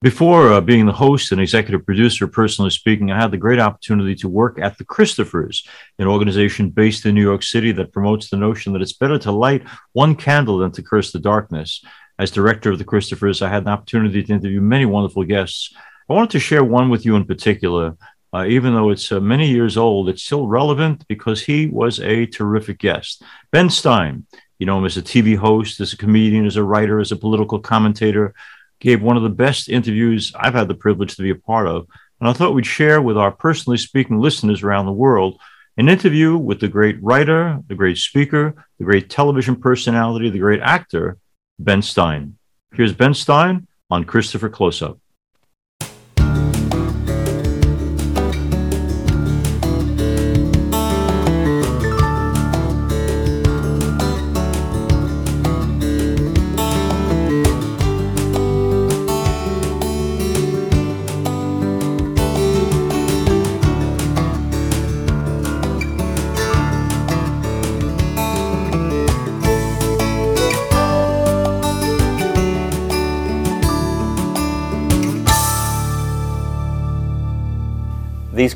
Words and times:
Before 0.00 0.52
uh, 0.52 0.60
being 0.60 0.86
the 0.86 0.92
host 0.92 1.32
and 1.32 1.40
executive 1.40 1.84
producer, 1.84 2.28
personally 2.28 2.70
speaking, 2.70 3.10
I 3.10 3.20
had 3.20 3.32
the 3.32 3.36
great 3.36 3.58
opportunity 3.58 4.14
to 4.16 4.28
work 4.28 4.56
at 4.60 4.78
the 4.78 4.84
Christophers, 4.84 5.66
an 5.98 6.06
organization 6.06 6.70
based 6.70 7.04
in 7.04 7.16
New 7.16 7.22
York 7.22 7.42
City 7.42 7.72
that 7.72 7.92
promotes 7.92 8.30
the 8.30 8.36
notion 8.36 8.72
that 8.72 8.82
it's 8.82 8.92
better 8.92 9.18
to 9.18 9.32
light 9.32 9.64
one 9.94 10.14
candle 10.14 10.58
than 10.58 10.70
to 10.70 10.84
curse 10.84 11.10
the 11.10 11.18
darkness. 11.18 11.84
As 12.16 12.30
director 12.30 12.70
of 12.70 12.78
the 12.78 12.84
Christophers, 12.84 13.42
I 13.42 13.48
had 13.48 13.64
an 13.64 13.70
opportunity 13.70 14.22
to 14.22 14.32
interview 14.32 14.60
many 14.60 14.86
wonderful 14.86 15.24
guests. 15.24 15.74
I 16.08 16.12
wanted 16.12 16.30
to 16.30 16.38
share 16.38 16.62
one 16.62 16.90
with 16.90 17.04
you 17.04 17.16
in 17.16 17.24
particular. 17.24 17.96
Uh, 18.32 18.44
even 18.46 18.74
though 18.74 18.90
it's 18.90 19.10
uh, 19.10 19.18
many 19.18 19.48
years 19.48 19.76
old, 19.76 20.08
it's 20.08 20.22
still 20.22 20.46
relevant 20.46 21.04
because 21.08 21.42
he 21.42 21.66
was 21.66 21.98
a 21.98 22.24
terrific 22.26 22.78
guest. 22.78 23.24
Ben 23.50 23.68
Stein, 23.68 24.26
you 24.60 24.66
know 24.66 24.78
him 24.78 24.84
as 24.84 24.96
a 24.96 25.02
TV 25.02 25.36
host, 25.36 25.80
as 25.80 25.92
a 25.92 25.96
comedian, 25.96 26.46
as 26.46 26.56
a 26.56 26.62
writer, 26.62 27.00
as 27.00 27.10
a 27.10 27.16
political 27.16 27.58
commentator 27.58 28.32
gave 28.80 29.02
one 29.02 29.16
of 29.16 29.22
the 29.22 29.28
best 29.28 29.68
interviews 29.68 30.32
I've 30.34 30.54
had 30.54 30.68
the 30.68 30.74
privilege 30.74 31.16
to 31.16 31.22
be 31.22 31.30
a 31.30 31.34
part 31.34 31.66
of. 31.66 31.86
And 32.20 32.28
I 32.28 32.32
thought 32.32 32.54
we'd 32.54 32.66
share 32.66 33.00
with 33.00 33.16
our 33.16 33.30
personally 33.30 33.78
speaking 33.78 34.18
listeners 34.18 34.62
around 34.62 34.86
the 34.86 34.92
world 34.92 35.40
an 35.76 35.88
interview 35.88 36.36
with 36.36 36.58
the 36.58 36.66
great 36.66 37.00
writer, 37.00 37.60
the 37.68 37.74
great 37.76 37.98
speaker, 37.98 38.66
the 38.78 38.84
great 38.84 39.08
television 39.08 39.54
personality, 39.54 40.28
the 40.28 40.38
great 40.40 40.60
actor, 40.60 41.18
Ben 41.60 41.82
Stein. 41.82 42.36
Here's 42.74 42.92
Ben 42.92 43.14
Stein 43.14 43.68
on 43.88 44.04
Christopher 44.04 44.48
Close 44.48 44.82
Up. 44.82 44.98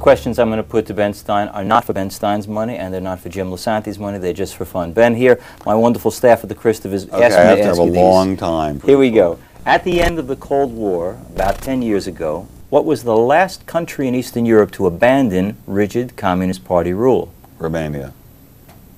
Questions 0.02 0.40
I'm 0.40 0.48
going 0.48 0.56
to 0.56 0.68
put 0.68 0.86
to 0.86 0.94
Ben 0.94 1.14
Stein 1.14 1.46
are 1.46 1.62
not 1.62 1.84
for 1.84 1.92
Ben 1.92 2.10
Stein's 2.10 2.48
money, 2.48 2.74
and 2.74 2.92
they're 2.92 3.00
not 3.00 3.20
for 3.20 3.28
Jim 3.28 3.52
Lisante's 3.52 4.00
money. 4.00 4.18
They're 4.18 4.32
just 4.32 4.56
for 4.56 4.64
fun. 4.64 4.92
Ben, 4.92 5.14
here, 5.14 5.40
my 5.64 5.76
wonderful 5.76 6.10
staff 6.10 6.42
at 6.42 6.48
the 6.48 6.56
Christophers 6.56 7.08
okay, 7.08 7.22
asked 7.22 7.36
me 7.36 7.42
I 7.42 7.44
have 7.44 7.58
to 7.58 7.62
to 7.62 7.68
have 7.68 7.78
a 7.78 7.84
you 7.84 7.92
long 7.92 8.36
time. 8.36 8.80
Here 8.80 8.98
we 8.98 9.12
go. 9.12 9.38
At 9.64 9.84
the 9.84 10.02
end 10.02 10.18
of 10.18 10.26
the 10.26 10.34
Cold 10.34 10.72
War, 10.72 11.20
about 11.36 11.58
10 11.58 11.82
years 11.82 12.08
ago, 12.08 12.48
what 12.68 12.84
was 12.84 13.04
the 13.04 13.16
last 13.16 13.64
country 13.66 14.08
in 14.08 14.16
Eastern 14.16 14.44
Europe 14.44 14.72
to 14.72 14.88
abandon 14.88 15.56
rigid 15.68 16.16
Communist 16.16 16.64
Party 16.64 16.92
rule? 16.92 17.32
Romania. 17.60 18.12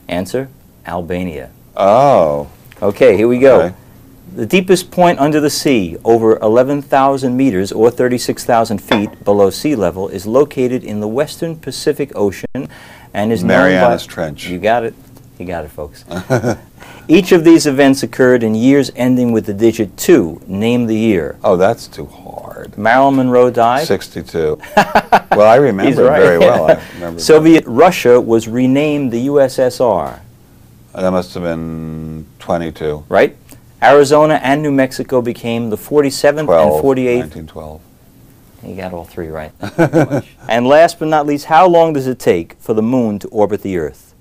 Answer 0.08 0.48
Albania. 0.86 1.50
Oh. 1.77 2.48
Okay, 2.80 3.14
here 3.14 3.28
we 3.28 3.38
go. 3.38 3.60
Okay. 3.60 3.77
The 4.35 4.47
deepest 4.47 4.91
point 4.91 5.21
under 5.21 5.41
the 5.41 5.49
sea, 5.49 5.97
over 6.05 6.39
11,000 6.41 7.37
meters 7.37 7.71
or 7.71 7.89
36,000 7.89 8.79
feet 8.79 9.23
below 9.25 9.49
sea 9.51 9.77
level, 9.77 10.09
is 10.09 10.27
located 10.27 10.83
in 10.83 10.99
the 10.99 11.07
western 11.07 11.55
Pacific 11.55 12.11
Ocean 12.17 12.69
and 13.12 13.31
is 13.31 13.45
Marianas 13.45 14.09
by, 14.09 14.12
Trench. 14.12 14.49
You 14.49 14.59
got 14.59 14.83
it. 14.83 14.95
You 15.39 15.47
got 15.47 15.65
it, 15.65 15.69
folks. 15.69 16.05
Each 17.09 17.31
of 17.31 17.45
these 17.45 17.69
events 17.69 18.03
occurred 18.03 18.43
in 18.43 18.57
years 18.57 18.91
ending 18.97 19.31
with 19.31 19.47
the 19.47 19.55
digit 19.55 19.97
2. 19.97 20.43
Name 20.49 20.87
the 20.87 20.97
year. 20.97 21.39
Oh, 21.45 21.57
that's 21.57 21.87
too 21.87 22.07
hard. 22.07 22.77
Marilyn 22.77 23.15
Monroe 23.15 23.51
died. 23.51 23.87
62. 23.87 24.59
well, 24.77 25.43
I 25.43 25.55
remember 25.61 26.07
right. 26.07 26.21
very 26.21 26.39
well. 26.39 26.73
I 26.73 26.83
remember 26.95 27.21
Soviet 27.21 27.62
Russia 27.69 28.21
was 28.21 28.49
renamed 28.49 29.12
the 29.12 29.29
USSR, 29.29 30.19
That 30.93 31.11
must 31.11 31.34
have 31.34 31.44
been 31.44 32.27
22. 32.41 33.05
right? 33.09 33.37
Arizona 33.84 34.41
and 34.43 34.62
New 34.62 34.72
Mexico 34.72 35.21
became 35.21 35.69
the 35.69 35.77
47th 35.77 36.47
12. 36.47 36.75
and 36.75 36.84
48th 36.84 37.47
1912. 37.47 37.81
You 38.67 38.77
got 38.77 38.95
all 38.95 39.05
three 39.05 39.28
right. 39.28 39.53
and 40.49 40.67
last 40.67 40.99
but 40.99 41.09
not 41.09 41.27
least, 41.27 41.45
how 41.45 41.69
long 41.69 41.93
does 41.93 42.06
it 42.06 42.19
take 42.19 42.55
for 42.55 42.73
the 42.73 42.83
moon 42.83 43.19
to 43.19 43.28
orbit 43.28 43.61
the 43.61 43.77
Earth? 43.77 44.15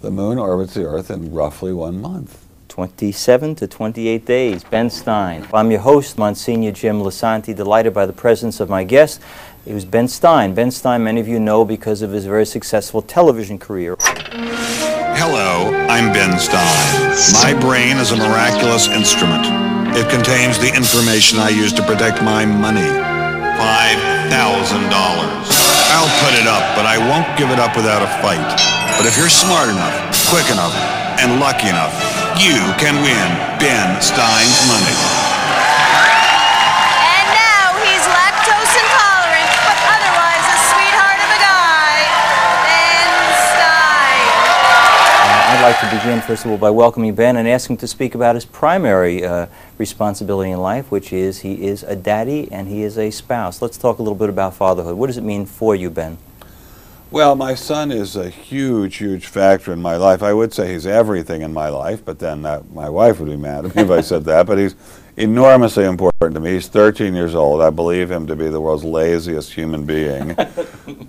The 0.00 0.10
moon 0.10 0.38
orbits 0.38 0.74
the 0.74 0.84
Earth 0.84 1.10
in 1.10 1.32
roughly 1.32 1.72
one 1.72 2.00
month. 2.00 2.44
27 2.68 3.54
to 3.54 3.66
28 3.66 4.26
days. 4.26 4.64
Ben 4.64 4.90
Stein. 4.90 5.46
I'm 5.54 5.70
your 5.70 5.80
host, 5.80 6.18
Monsignor 6.18 6.72
Jim 6.72 7.00
Lisante, 7.00 7.54
delighted 7.54 7.94
by 7.94 8.04
the 8.04 8.12
presence 8.12 8.60
of 8.60 8.68
my 8.68 8.84
guest. 8.84 9.22
It 9.66 9.74
was 9.74 9.84
Ben 9.84 10.06
Stein. 10.06 10.54
Ben 10.54 10.70
Stein, 10.70 11.02
many 11.02 11.18
of 11.18 11.26
you 11.26 11.40
know 11.40 11.64
because 11.64 12.00
of 12.00 12.12
his 12.12 12.24
very 12.24 12.46
successful 12.46 13.02
television 13.02 13.58
career. 13.58 13.96
Hello, 15.18 15.74
I'm 15.90 16.14
Ben 16.14 16.38
Stein. 16.38 16.70
My 17.42 17.50
brain 17.58 17.98
is 17.98 18.12
a 18.12 18.16
miraculous 18.16 18.86
instrument. 18.86 19.42
It 19.98 20.06
contains 20.06 20.62
the 20.62 20.70
information 20.70 21.42
I 21.42 21.50
use 21.50 21.72
to 21.74 21.82
protect 21.82 22.22
my 22.22 22.46
money. 22.46 22.86
$5,000. 22.86 24.30
I'll 24.30 26.14
put 26.22 26.38
it 26.38 26.46
up, 26.46 26.62
but 26.78 26.86
I 26.86 27.02
won't 27.02 27.26
give 27.34 27.50
it 27.50 27.58
up 27.58 27.74
without 27.74 28.06
a 28.06 28.10
fight. 28.22 28.46
But 28.94 29.10
if 29.10 29.18
you're 29.18 29.26
smart 29.26 29.66
enough, 29.66 29.98
quick 30.30 30.46
enough, 30.46 30.78
and 31.18 31.42
lucky 31.42 31.66
enough, 31.66 31.90
you 32.38 32.62
can 32.78 32.94
win 33.02 33.28
Ben 33.58 33.98
Stein's 33.98 34.62
money. 34.70 35.35
Like 45.70 45.80
to 45.80 45.96
begin, 45.96 46.20
first 46.20 46.44
of 46.44 46.50
all, 46.52 46.58
by 46.58 46.70
welcoming 46.70 47.12
Ben 47.12 47.36
and 47.36 47.48
asking 47.48 47.74
him 47.74 47.78
to 47.78 47.88
speak 47.88 48.14
about 48.14 48.36
his 48.36 48.44
primary 48.44 49.24
uh, 49.24 49.46
responsibility 49.78 50.52
in 50.52 50.60
life, 50.60 50.92
which 50.92 51.12
is 51.12 51.40
he 51.40 51.66
is 51.66 51.82
a 51.82 51.96
daddy 51.96 52.48
and 52.52 52.68
he 52.68 52.84
is 52.84 52.96
a 52.96 53.10
spouse. 53.10 53.60
Let's 53.60 53.76
talk 53.76 53.98
a 53.98 54.02
little 54.02 54.16
bit 54.16 54.28
about 54.28 54.54
fatherhood. 54.54 54.96
What 54.96 55.08
does 55.08 55.16
it 55.16 55.24
mean 55.24 55.44
for 55.44 55.74
you, 55.74 55.90
Ben? 55.90 56.18
Well, 57.10 57.34
my 57.34 57.56
son 57.56 57.90
is 57.90 58.14
a 58.14 58.30
huge, 58.30 58.98
huge 58.98 59.26
factor 59.26 59.72
in 59.72 59.82
my 59.82 59.96
life. 59.96 60.22
I 60.22 60.32
would 60.32 60.54
say 60.54 60.72
he's 60.72 60.86
everything 60.86 61.42
in 61.42 61.52
my 61.52 61.68
life, 61.68 62.04
but 62.04 62.20
then 62.20 62.46
uh, 62.46 62.62
my 62.72 62.88
wife 62.88 63.18
would 63.18 63.28
be 63.28 63.36
mad 63.36 63.64
at 63.64 63.74
me 63.74 63.82
if 63.82 63.90
I 63.90 64.02
said 64.02 64.22
that. 64.26 64.46
But 64.46 64.58
he's 64.58 64.76
enormously 65.16 65.84
important 65.84 66.34
to 66.34 66.40
me. 66.40 66.52
He's 66.52 66.68
13 66.68 67.12
years 67.12 67.34
old. 67.34 67.60
I 67.60 67.70
believe 67.70 68.08
him 68.08 68.28
to 68.28 68.36
be 68.36 68.46
the 68.46 68.60
world's 68.60 68.84
laziest 68.84 69.52
human 69.52 69.84
being. 69.84 70.36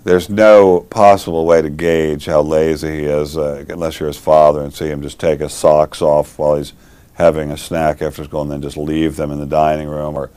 There's 0.08 0.30
no 0.30 0.88
possible 0.90 1.46
way 1.46 1.62
to 1.62 1.70
gauge 1.70 2.28
how 2.28 2.42
lazy 2.42 2.92
he 2.92 3.04
is 3.04 3.36
uh, 3.36 3.66
unless 3.68 4.00
you're 4.00 4.08
his 4.08 4.16
father 4.16 4.62
and 4.62 4.74
see 4.74 4.88
him 4.88 5.02
just 5.02 5.20
take 5.20 5.42
his 5.42 5.52
socks 5.52 6.02
off 6.02 6.40
while 6.40 6.56
he's 6.56 6.72
having 7.16 7.52
a 7.52 7.58
snack 7.58 8.02
after 8.02 8.24
school 8.24 8.44
and 8.44 8.50
then 8.50 8.62
just 8.62 8.78
leave 8.78 9.18
them 9.18 9.32
in 9.32 9.38
the 9.38 9.46
dining 9.46 9.90
room 9.90 10.16
or 10.16 10.30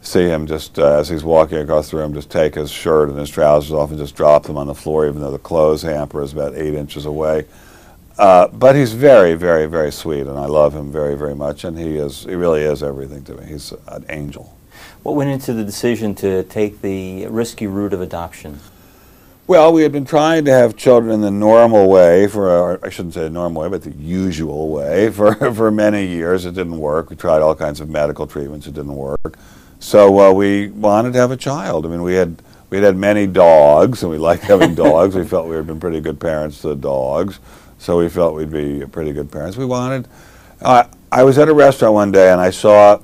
see 0.00 0.22
him 0.22 0.46
just 0.46 0.78
uh, 0.78 0.98
as 0.98 1.10
he's 1.10 1.24
walking 1.24 1.58
across 1.58 1.90
the 1.90 1.98
room 1.98 2.14
just 2.14 2.30
take 2.30 2.54
his 2.54 2.70
shirt 2.70 3.10
and 3.10 3.18
his 3.18 3.28
trousers 3.28 3.72
off 3.72 3.90
and 3.90 3.98
just 3.98 4.16
drop 4.16 4.44
them 4.44 4.56
on 4.56 4.66
the 4.66 4.74
floor 4.74 5.06
even 5.06 5.20
though 5.20 5.30
the 5.30 5.38
clothes 5.38 5.82
hamper 5.82 6.22
is 6.22 6.32
about 6.32 6.54
eight 6.54 6.72
inches 6.72 7.04
away. 7.04 7.44
Uh, 8.16 8.48
but 8.48 8.74
he's 8.74 8.94
very 8.94 9.34
very 9.34 9.66
very 9.66 9.92
sweet 9.92 10.26
and 10.26 10.38
i 10.38 10.46
love 10.46 10.74
him 10.74 10.90
very 10.90 11.16
very 11.16 11.34
much 11.34 11.64
and 11.64 11.78
he 11.78 11.98
is 11.98 12.24
he 12.24 12.34
really 12.34 12.62
is 12.62 12.82
everything 12.82 13.22
to 13.22 13.34
me. 13.34 13.44
He's 13.44 13.74
an 13.88 14.06
angel. 14.08 14.56
What 15.02 15.16
went 15.16 15.28
into 15.28 15.52
the 15.52 15.64
decision 15.64 16.14
to 16.14 16.44
take 16.44 16.80
the 16.80 17.26
risky 17.26 17.66
route 17.66 17.92
of 17.92 18.00
adoption? 18.00 18.58
Well 19.52 19.72
we 19.72 19.82
had 19.82 19.92
been 19.92 20.04
trying 20.04 20.44
to 20.44 20.50
have 20.50 20.76
children 20.76 21.12
in 21.12 21.20
the 21.20 21.30
normal 21.30 21.88
way 21.88 22.26
for 22.26 22.48
or 22.48 22.80
i 22.82 22.88
shouldn't 22.88 23.14
say 23.14 23.22
the 23.22 23.30
normal 23.30 23.62
way 23.62 23.68
but 23.68 23.82
the 23.82 23.92
usual 23.92 24.68
way 24.70 25.10
for, 25.16 25.34
for 25.54 25.70
many 25.70 26.06
years 26.06 26.44
it 26.46 26.54
didn't 26.54 26.78
work 26.78 27.10
we 27.10 27.16
tried 27.16 27.42
all 27.42 27.54
kinds 27.54 27.80
of 27.80 27.88
medical 27.88 28.26
treatments 28.26 28.66
it 28.66 28.74
didn't 28.74 28.96
work 28.96 29.38
so 29.82 30.20
uh, 30.20 30.32
we 30.32 30.68
wanted 30.68 31.12
to 31.14 31.18
have 31.18 31.32
a 31.32 31.36
child. 31.36 31.84
I 31.84 31.88
mean, 31.88 32.02
we 32.02 32.14
had 32.14 32.40
we 32.70 32.76
had 32.76 32.84
had 32.84 32.96
many 32.96 33.26
dogs, 33.26 34.02
and 34.02 34.12
we 34.12 34.16
liked 34.16 34.44
having 34.44 34.74
dogs. 34.76 35.16
We 35.16 35.24
felt 35.24 35.48
we 35.48 35.56
had 35.56 35.66
been 35.66 35.80
pretty 35.80 36.00
good 36.00 36.20
parents 36.20 36.60
to 36.60 36.68
the 36.68 36.76
dogs, 36.76 37.40
so 37.78 37.98
we 37.98 38.08
felt 38.08 38.36
we'd 38.36 38.52
be 38.52 38.86
pretty 38.86 39.12
good 39.12 39.30
parents. 39.30 39.56
We 39.56 39.64
wanted. 39.64 40.06
Uh, 40.60 40.84
I 41.10 41.24
was 41.24 41.36
at 41.36 41.48
a 41.48 41.52
restaurant 41.52 41.94
one 41.94 42.12
day, 42.12 42.30
and 42.30 42.40
I 42.40 42.50
saw 42.50 43.00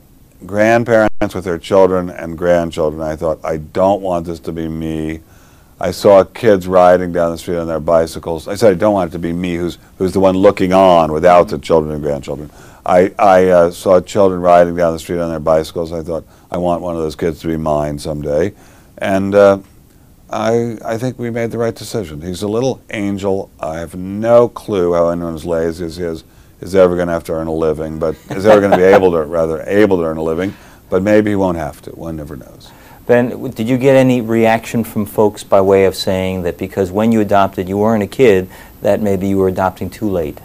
grandparents 0.47 1.35
with 1.35 1.45
their 1.45 1.59
children 1.59 2.11
and 2.11 2.39
grandchildren. 2.39 3.03
I 3.03 3.17
thought, 3.17 3.41
I 3.45 3.57
don't 3.57 4.01
want 4.01 4.27
this 4.27 4.39
to 4.41 4.53
be 4.53 4.69
me. 4.69 5.21
I 5.81 5.93
saw 5.93 6.25
kids 6.25 6.67
riding 6.67 7.13
down 7.13 7.33
the 7.33 7.39
street 7.39 7.59
on 7.59 7.69
their 7.69 7.81
bicycles. 7.81 8.49
I 8.49 8.57
said, 8.57 8.73
I 8.73 8.75
don't 8.75 8.95
want 8.95 9.11
it 9.11 9.13
to 9.13 9.19
be 9.19 9.33
me, 9.33 9.55
who's 9.55 9.79
who's 9.99 10.13
the 10.13 10.21
one 10.21 10.37
looking 10.37 10.73
on 10.73 11.13
without 11.13 11.49
the 11.49 11.59
children 11.59 11.95
and 11.95 12.03
grandchildren. 12.03 12.51
I, 12.85 13.13
I 13.19 13.47
uh, 13.49 13.71
saw 13.71 14.01
children 14.01 14.41
riding 14.41 14.75
down 14.75 14.95
the 14.95 14.99
street 14.99 15.19
on 15.19 15.29
their 15.29 15.39
bicycles. 15.39 15.93
I 15.93 16.03
thought, 16.03 16.27
I 16.51 16.57
want 16.57 16.81
one 16.81 16.97
of 16.97 17.03
those 17.03 17.15
kids 17.15 17.41
to 17.41 17.47
be 17.47 17.59
mine 17.59 17.99
someday. 17.99 18.55
And 18.97 19.35
uh, 19.35 19.59
I, 20.31 20.79
I 20.83 20.97
think 20.97 21.19
we 21.19 21.29
made 21.29 21.51
the 21.51 21.59
right 21.59 21.75
decision. 21.75 22.23
He's 22.23 22.43
a 22.43 22.49
little 22.49 22.81
angel. 22.89 23.51
I 23.61 23.79
have 23.79 23.95
no 23.95 24.49
clue 24.49 24.95
how 24.95 25.11
anyone 25.11 25.35
as 25.35 25.45
lazy 25.45 25.85
as 25.85 25.97
he 25.99 26.05
is 26.05 26.25
is 26.61 26.75
ever 26.75 26.97
going 26.97 27.09
to 27.09 27.13
have 27.13 27.25
to 27.25 27.33
earn 27.33 27.47
a 27.47 27.53
living, 27.53 27.99
but 27.99 28.17
is 28.31 28.47
ever 28.47 28.61
going 28.61 28.73
to 28.73 28.79
be 28.79 28.83
able 28.83 29.13
to, 29.13 29.23
rather, 29.27 29.63
able 29.67 29.99
to 29.99 30.05
earn 30.05 30.17
a 30.17 30.23
living. 30.23 30.55
But 30.89 31.03
maybe 31.03 31.31
he 31.31 31.37
won't 31.37 31.59
have 31.59 31.83
to. 31.83 31.91
One 31.91 32.17
never 32.17 32.37
knows. 32.37 32.73
Ben, 33.09 33.51
did 33.53 33.67
you 33.71 33.79
get 33.79 33.97
any 33.97 34.21
reaction 34.21 34.85
from 34.85 35.07
folks 35.07 35.43
by 35.43 35.63
way 35.63 35.87
of 35.87 35.97
saying 35.97 36.43
that 36.43 36.59
because 36.59 36.93
when 36.93 37.11
you 37.11 37.23
adopted, 37.23 37.67
you 37.67 37.79
weren't 37.79 38.03
a 38.03 38.07
kid, 38.07 38.51
that 38.83 39.01
maybe 39.01 39.27
you 39.27 39.39
were 39.39 39.49
adopting 39.49 39.89
too 39.89 40.11
late? 40.11 40.39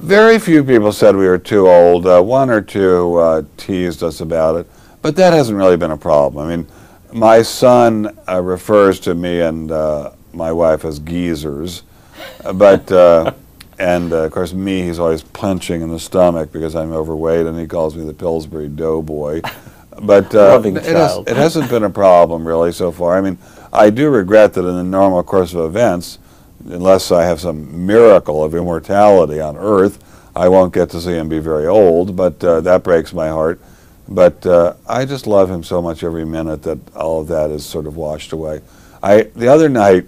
Very 0.00 0.38
few 0.38 0.62
people 0.62 0.92
said 0.92 1.16
we 1.16 1.26
were 1.26 1.38
too 1.38 1.66
old. 1.66 2.06
Uh, 2.06 2.20
one 2.20 2.50
or 2.50 2.60
two 2.60 3.16
uh, 3.16 3.42
teased 3.56 4.02
us 4.02 4.20
about 4.20 4.56
it, 4.56 4.66
but 5.00 5.16
that 5.16 5.32
hasn't 5.32 5.56
really 5.56 5.78
been 5.78 5.92
a 5.92 5.96
problem. 5.96 6.46
I 6.46 6.54
mean, 6.56 6.66
my 7.10 7.40
son 7.40 8.14
uh, 8.28 8.42
refers 8.42 9.00
to 9.00 9.14
me 9.14 9.40
and 9.40 9.72
uh, 9.72 10.10
my 10.34 10.52
wife 10.52 10.84
as 10.84 10.98
geezers, 10.98 11.84
but 12.52 12.92
uh, 12.92 13.32
and 13.78 14.12
uh, 14.12 14.24
of 14.24 14.32
course 14.32 14.52
me, 14.52 14.82
he's 14.82 14.98
always 14.98 15.22
punching 15.22 15.80
in 15.80 15.88
the 15.88 15.98
stomach 15.98 16.52
because 16.52 16.76
I'm 16.76 16.92
overweight, 16.92 17.46
and 17.46 17.58
he 17.58 17.66
calls 17.66 17.96
me 17.96 18.04
the 18.04 18.12
Pillsbury 18.12 18.68
Doughboy. 18.68 19.40
But 20.02 20.34
uh, 20.34 20.60
it, 20.64 20.84
has, 20.84 21.18
it 21.26 21.36
hasn't 21.36 21.70
been 21.70 21.84
a 21.84 21.90
problem 21.90 22.46
really 22.46 22.72
so 22.72 22.90
far. 22.90 23.16
I 23.16 23.20
mean, 23.20 23.38
I 23.72 23.90
do 23.90 24.10
regret 24.10 24.54
that 24.54 24.64
in 24.66 24.74
the 24.74 24.84
normal 24.84 25.22
course 25.22 25.54
of 25.54 25.64
events, 25.64 26.18
unless 26.64 27.12
I 27.12 27.24
have 27.24 27.40
some 27.40 27.86
miracle 27.86 28.42
of 28.42 28.54
immortality 28.54 29.40
on 29.40 29.56
Earth, 29.56 30.02
I 30.34 30.48
won't 30.48 30.74
get 30.74 30.90
to 30.90 31.00
see 31.00 31.12
him 31.12 31.28
be 31.28 31.38
very 31.38 31.66
old. 31.66 32.16
But 32.16 32.42
uh, 32.42 32.60
that 32.62 32.82
breaks 32.82 33.12
my 33.12 33.28
heart. 33.28 33.60
But 34.08 34.44
uh, 34.44 34.74
I 34.86 35.04
just 35.04 35.26
love 35.26 35.50
him 35.50 35.62
so 35.62 35.80
much 35.80 36.04
every 36.04 36.26
minute 36.26 36.62
that 36.64 36.78
all 36.94 37.22
of 37.22 37.28
that 37.28 37.50
is 37.50 37.64
sort 37.64 37.86
of 37.86 37.96
washed 37.96 38.32
away. 38.32 38.60
I 39.02 39.22
the 39.34 39.48
other 39.48 39.68
night, 39.68 40.06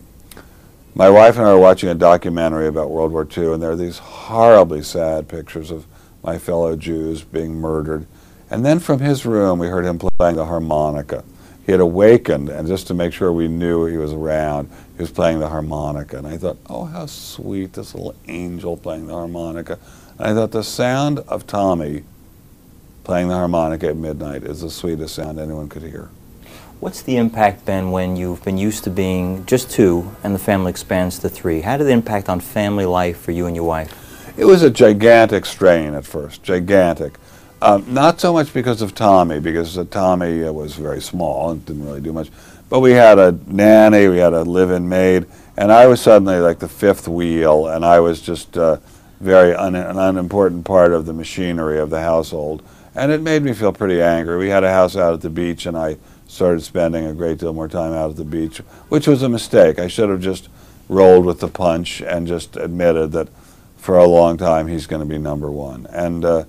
my 0.95 1.09
wife 1.09 1.37
and 1.37 1.47
I 1.47 1.53
were 1.53 1.61
watching 1.61 1.89
a 1.89 1.95
documentary 1.95 2.67
about 2.67 2.91
World 2.91 3.13
War 3.13 3.27
II, 3.37 3.55
and 3.55 3.63
there 3.63 3.71
are 3.71 3.77
these 3.77 3.99
horribly 3.99 4.83
sad 4.83 5.29
pictures 5.29 5.71
of 5.71 5.87
my 6.23 6.39
fellow 6.39 6.77
Jews 6.77 7.23
being 7.23 7.55
murdered. 7.55 8.07
And 8.51 8.65
then 8.65 8.79
from 8.79 9.01
his 9.01 9.27
room, 9.27 9.59
we 9.59 9.67
heard 9.67 9.85
him 9.85 9.99
playing 9.99 10.37
the 10.37 10.47
harmonica. 10.47 11.25
He 11.65 11.73
had 11.73 11.81
awakened, 11.81 12.49
and 12.49 12.69
just 12.69 12.87
to 12.87 12.95
make 12.95 13.13
sure 13.13 13.33
we 13.33 13.49
knew 13.49 13.87
he 13.87 13.97
was 13.97 14.13
around, 14.13 14.71
he 14.97 15.03
was 15.03 15.11
playing 15.11 15.41
the 15.41 15.49
harmonica. 15.49 16.17
And 16.19 16.27
I 16.27 16.37
thought, 16.37 16.59
oh, 16.69 16.85
how 16.85 17.07
sweet, 17.07 17.73
this 17.73 17.93
little 17.93 18.15
angel 18.29 18.77
playing 18.77 19.09
the 19.09 19.15
harmonica. 19.15 19.79
And 20.19 20.29
I 20.29 20.35
thought 20.35 20.53
the 20.53 20.63
sound 20.63 21.19
of 21.21 21.47
Tommy 21.47 22.05
playing 23.03 23.29
the 23.29 23.35
harmonica 23.35 23.89
at 23.89 23.97
midnight 23.97 24.45
is 24.45 24.61
the 24.61 24.71
sweetest 24.71 25.17
sound 25.17 25.41
anyone 25.41 25.69
could 25.69 25.83
hear. 25.83 26.09
What's 26.79 27.03
the 27.03 27.17
impact, 27.17 27.65
Ben, 27.65 27.91
when 27.91 28.17
you've 28.17 28.45
been 28.45 28.59
used 28.59 28.85
to 28.85 28.91
being 28.91 29.45
just 29.47 29.71
two 29.71 30.15
and 30.23 30.35
the 30.35 30.39
family 30.39 30.71
expands 30.71 31.19
to 31.21 31.29
three? 31.29 31.63
How 31.63 31.77
did 31.79 31.87
it 31.87 31.91
impact 31.91 32.29
on 32.29 32.39
family 32.39 32.85
life 32.85 33.19
for 33.19 33.33
you 33.33 33.47
and 33.47 33.57
your 33.57 33.65
wife? 33.65 34.39
It 34.39 34.45
was 34.45 34.63
a 34.63 34.71
gigantic 34.71 35.47
strain 35.47 35.95
at 35.95 36.05
first, 36.05 36.43
gigantic. 36.43 37.19
Um, 37.63 37.93
not 37.93 38.21
so 38.21 38.35
much 38.35 38.53
because 38.53 38.83
of 38.83 38.95
Tommy, 38.95 39.41
because 39.41 39.79
uh, 39.79 39.85
Tommy 39.91 40.45
uh, 40.45 40.53
was 40.53 40.75
very 40.75 41.01
small 41.01 41.51
and 41.51 41.65
didn't 41.65 41.87
really 41.87 42.03
do 42.03 42.13
much. 42.13 42.31
But 42.69 42.81
we 42.81 42.93
had 42.93 43.19
a 43.19 43.39
nanny, 43.47 44.09
we 44.09 44.19
had 44.19 44.35
a 44.35 44.43
live-in 44.43 44.89
maid, 44.89 45.27
and 45.57 45.73
I 45.73 45.87
was 45.87 46.01
suddenly 46.01 46.39
like 46.39 46.59
the 46.59 46.69
fifth 46.69 47.09
wheel, 47.09 47.69
and 47.69 47.85
I 47.85 48.01
was 48.01 48.21
just 48.21 48.59
uh, 48.59 48.77
very 49.21 49.55
un- 49.55 49.75
an 49.75 49.99
unimportant 49.99 50.67
part 50.67 50.93
of 50.93 51.07
the 51.07 51.15
machinery 51.15 51.79
of 51.79 51.89
the 51.89 52.03
household. 52.03 52.63
And 52.95 53.11
it 53.11 53.23
made 53.23 53.43
me 53.43 53.55
feel 53.55 53.73
pretty 53.73 54.03
angry. 54.03 54.37
We 54.37 54.49
had 54.49 54.65
a 54.65 54.73
house 54.73 54.97
out 54.97 55.15
at 55.15 55.21
the 55.23 55.31
beach, 55.31 55.65
and 55.65 55.79
I 55.79 55.97
started 56.27 56.63
spending 56.63 57.07
a 57.07 57.15
great 57.15 57.39
deal 57.39 57.55
more 57.55 57.69
time 57.69 57.93
out 57.93 58.11
at 58.11 58.17
the 58.17 58.25
beach, 58.25 58.59
which 58.89 59.07
was 59.07 59.23
a 59.23 59.29
mistake. 59.29 59.79
I 59.79 59.89
should 59.89 60.11
have 60.11 60.21
just 60.21 60.49
rolled 60.89 61.25
with 61.25 61.41
the 61.41 61.49
punch 61.49 62.03
and 62.03 62.27
just 62.27 62.57
admitted 62.57 63.13
that 63.13 63.29
for 63.77 63.97
a 63.97 64.07
long 64.07 64.37
time 64.37 64.67
he's 64.67 64.87
going 64.87 65.01
to 65.01 65.07
be 65.09 65.19
number 65.19 65.51
one. 65.51 65.87
And 65.91 66.25
uh, 66.25 66.45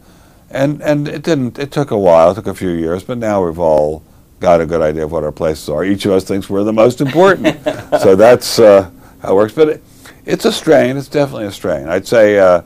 and 0.49 0.81
and 0.81 1.07
it 1.07 1.23
didn't. 1.23 1.59
It 1.59 1.71
took 1.71 1.91
a 1.91 1.97
while. 1.97 2.31
It 2.31 2.35
took 2.35 2.47
a 2.47 2.53
few 2.53 2.69
years, 2.69 3.03
but 3.03 3.17
now 3.17 3.45
we've 3.45 3.59
all 3.59 4.03
got 4.39 4.61
a 4.61 4.65
good 4.65 4.81
idea 4.81 5.03
of 5.03 5.11
what 5.11 5.23
our 5.23 5.31
places 5.31 5.67
are. 5.69 5.83
Each 5.83 6.05
of 6.05 6.11
us 6.11 6.23
thinks 6.23 6.49
we're 6.49 6.63
the 6.63 6.73
most 6.73 7.01
important. 7.01 7.57
so 7.99 8.15
that's 8.15 8.59
uh, 8.59 8.89
how 9.21 9.33
it 9.33 9.35
works. 9.35 9.53
But 9.53 9.69
it, 9.69 9.83
it's 10.25 10.45
a 10.45 10.51
strain. 10.51 10.97
It's 10.97 11.07
definitely 11.07 11.45
a 11.45 11.51
strain. 11.51 11.87
I'd 11.87 12.07
say 12.07 12.39
uh, 12.39 12.61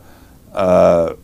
uh, 0.53 1.15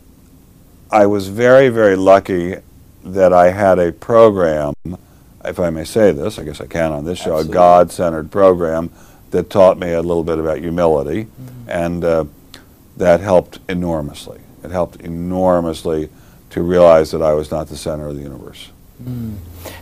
I 0.90 1.06
was 1.06 1.28
very 1.28 1.68
very 1.68 1.96
lucky 1.96 2.56
that 3.04 3.32
I 3.32 3.50
had 3.50 3.78
a 3.78 3.92
program, 3.92 4.74
if 5.44 5.60
I 5.60 5.70
may 5.70 5.84
say 5.84 6.12
this. 6.12 6.38
I 6.38 6.44
guess 6.44 6.60
I 6.60 6.66
can 6.66 6.92
on 6.92 7.04
this 7.04 7.18
show. 7.18 7.34
Absolutely. 7.34 7.52
A 7.52 7.54
God-centered 7.54 8.30
program 8.30 8.90
that 9.30 9.50
taught 9.50 9.78
me 9.78 9.92
a 9.92 10.02
little 10.02 10.24
bit 10.24 10.38
about 10.38 10.58
humility, 10.58 11.28
and 11.66 12.04
uh, 12.04 12.24
that 12.96 13.20
helped 13.20 13.60
enormously. 13.68 14.40
It 14.64 14.70
helped 14.70 14.96
enormously 15.00 16.10
to 16.50 16.62
realize 16.62 17.10
that 17.10 17.22
I 17.22 17.32
was 17.34 17.50
not 17.50 17.68
the 17.68 17.76
center 17.76 18.08
of 18.08 18.16
the 18.16 18.22
universe. 18.22 18.70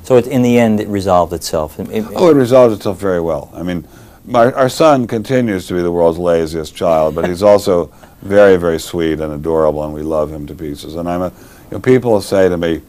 So 0.03 0.17
it, 0.17 0.27
in 0.27 0.43
the 0.43 0.59
end, 0.59 0.79
it 0.81 0.89
resolved 0.89 1.33
itself. 1.33 1.79
It- 1.81 1.89
it- 1.91 2.05
Oh, 2.15 2.29
it 2.31 2.35
resolved 2.35 2.75
itself 2.75 2.99
very 2.99 3.21
well. 3.21 3.51
I 3.55 3.63
mean, 3.63 3.87
my, 4.27 4.53
our 4.53 4.69
son 4.69 5.07
continues 5.07 5.67
to 5.69 5.75
be 5.75 5.81
the 5.83 5.93
world's 5.93 6.19
laziest 6.19 6.75
child, 6.75 7.15
but 7.15 7.27
he's 7.29 7.43
also 7.43 7.91
very, 8.23 8.57
very 8.57 8.79
sweet 8.81 9.21
and 9.21 9.33
adorable, 9.33 9.85
and 9.85 9.95
we 9.95 10.03
love 10.03 10.31
him 10.33 10.47
to 10.49 10.55
pieces. 10.55 10.97
And 10.97 11.09
I'm 11.09 11.23
a, 11.23 11.29
you 11.29 11.73
know, 11.73 11.79
people 11.81 12.21
say 12.21 12.49
to 12.49 12.57
me, 12.57 12.83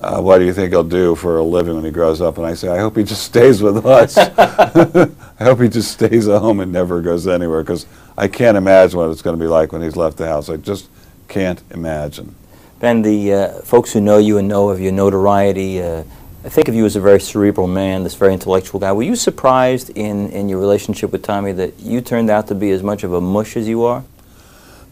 uh, 0.00 0.20
"What 0.22 0.38
do 0.38 0.44
you 0.44 0.52
think 0.54 0.70
he'll 0.70 0.84
do 0.84 1.16
for 1.16 1.38
a 1.38 1.42
living 1.42 1.74
when 1.74 1.84
he 1.84 1.90
grows 1.90 2.20
up?" 2.20 2.38
And 2.38 2.46
I 2.46 2.54
say, 2.54 2.68
"I 2.68 2.78
hope 2.78 2.96
he 2.96 3.02
just 3.02 3.24
stays 3.24 3.60
with 3.60 3.84
us. 3.84 4.16
I 5.40 5.44
hope 5.44 5.60
he 5.60 5.68
just 5.68 5.90
stays 5.92 6.28
at 6.28 6.40
home 6.40 6.60
and 6.60 6.72
never 6.72 7.00
goes 7.00 7.26
anywhere, 7.26 7.62
because 7.62 7.86
I 8.16 8.28
can't 8.28 8.56
imagine 8.56 8.98
what 8.98 9.10
it's 9.10 9.22
going 9.22 9.36
to 9.36 9.42
be 9.42 9.48
like 9.48 9.72
when 9.72 9.82
he's 9.82 9.96
left 9.96 10.16
the 10.16 10.28
house. 10.28 10.48
I 10.48 10.56
just 10.56 10.88
can't 11.26 11.60
imagine." 11.72 12.34
Ben, 12.80 13.02
the 13.02 13.32
uh, 13.32 13.48
folks 13.62 13.92
who 13.92 14.00
know 14.00 14.18
you 14.18 14.38
and 14.38 14.46
know 14.46 14.68
of 14.68 14.80
your 14.80 14.92
notoriety, 14.92 15.82
uh, 15.82 16.04
I 16.44 16.48
think 16.48 16.68
of 16.68 16.76
you 16.76 16.86
as 16.86 16.94
a 16.94 17.00
very 17.00 17.18
cerebral 17.18 17.66
man, 17.66 18.04
this 18.04 18.14
very 18.14 18.32
intellectual 18.32 18.78
guy. 18.78 18.92
Were 18.92 19.02
you 19.02 19.16
surprised 19.16 19.90
in, 19.90 20.30
in 20.30 20.48
your 20.48 20.60
relationship 20.60 21.10
with 21.10 21.24
Tommy 21.24 21.50
that 21.52 21.80
you 21.80 22.00
turned 22.00 22.30
out 22.30 22.46
to 22.46 22.54
be 22.54 22.70
as 22.70 22.84
much 22.84 23.02
of 23.02 23.12
a 23.12 23.20
mush 23.20 23.56
as 23.56 23.66
you 23.66 23.82
are? 23.82 24.04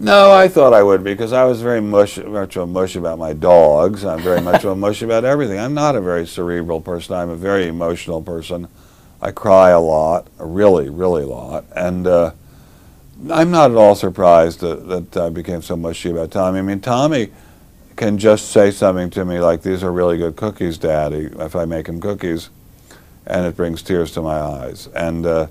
No, 0.00 0.32
I 0.32 0.48
thought 0.48 0.74
I 0.74 0.82
would 0.82 1.04
because 1.04 1.32
I 1.32 1.44
was 1.44 1.62
very 1.62 1.80
mush, 1.80 2.18
much 2.18 2.56
a 2.56 2.66
mush 2.66 2.96
about 2.96 3.20
my 3.20 3.32
dogs. 3.32 4.04
I'm 4.04 4.20
very 4.20 4.40
much 4.40 4.64
a 4.64 4.74
mush 4.74 5.02
about 5.02 5.24
everything. 5.24 5.60
I'm 5.60 5.72
not 5.72 5.94
a 5.94 6.00
very 6.00 6.26
cerebral 6.26 6.80
person. 6.80 7.14
I'm 7.14 7.30
a 7.30 7.36
very 7.36 7.68
emotional 7.68 8.20
person. 8.20 8.66
I 9.22 9.30
cry 9.30 9.70
a 9.70 9.80
lot, 9.80 10.26
a 10.40 10.44
really, 10.44 10.90
really 10.90 11.24
lot, 11.24 11.64
and 11.74 12.06
uh, 12.08 12.32
I'm 13.30 13.52
not 13.52 13.70
at 13.70 13.76
all 13.76 13.94
surprised 13.94 14.58
that, 14.60 14.88
that 14.88 15.16
I 15.16 15.30
became 15.30 15.62
so 15.62 15.76
mushy 15.76 16.10
about 16.10 16.32
Tommy. 16.32 16.58
I 16.58 16.62
mean, 16.62 16.80
Tommy 16.80 17.30
can 17.96 18.18
just 18.18 18.50
say 18.50 18.70
something 18.70 19.10
to 19.10 19.24
me 19.24 19.40
like, 19.40 19.62
"These 19.62 19.82
are 19.82 19.90
really 19.90 20.18
good 20.18 20.36
cookies, 20.36 20.78
Daddy," 20.78 21.30
if 21.38 21.56
I 21.56 21.64
make 21.64 21.88
him 21.88 22.00
cookies, 22.00 22.50
and 23.26 23.46
it 23.46 23.56
brings 23.56 23.82
tears 23.82 24.12
to 24.12 24.22
my 24.22 24.38
eyes. 24.38 24.88
And 24.94 25.26
uh, 25.26 25.46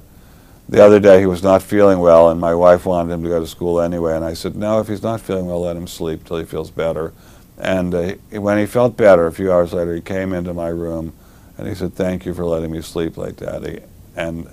the 0.67 0.83
other 0.83 0.99
day 0.99 1.19
he 1.19 1.25
was 1.25 1.43
not 1.43 1.61
feeling 1.61 1.99
well 1.99 2.29
and 2.29 2.39
my 2.39 2.55
wife 2.55 2.85
wanted 2.85 3.13
him 3.13 3.23
to 3.23 3.29
go 3.29 3.39
to 3.39 3.45
school 3.45 3.79
anyway 3.79 4.15
and 4.15 4.25
i 4.25 4.33
said 4.33 4.55
no 4.55 4.79
if 4.79 4.87
he's 4.87 5.03
not 5.03 5.21
feeling 5.21 5.45
well 5.45 5.61
let 5.61 5.75
him 5.75 5.87
sleep 5.87 6.25
till 6.25 6.37
he 6.37 6.45
feels 6.45 6.71
better. 6.71 7.13
And 7.57 7.93
uh, 7.93 8.13
when 8.31 8.57
he 8.57 8.65
felt 8.65 8.97
better 8.97 9.27
a 9.27 9.31
few 9.31 9.51
hours 9.51 9.73
later 9.73 9.95
he 9.95 10.01
came 10.01 10.33
into 10.33 10.53
my 10.53 10.67
room 10.67 11.13
and 11.57 11.67
he 11.67 11.75
said 11.75 11.93
thank 11.93 12.25
you 12.25 12.33
for 12.33 12.45
letting 12.45 12.71
me 12.71 12.81
sleep 12.81 13.17
late 13.17 13.37
daddy. 13.37 13.81
And 14.15 14.49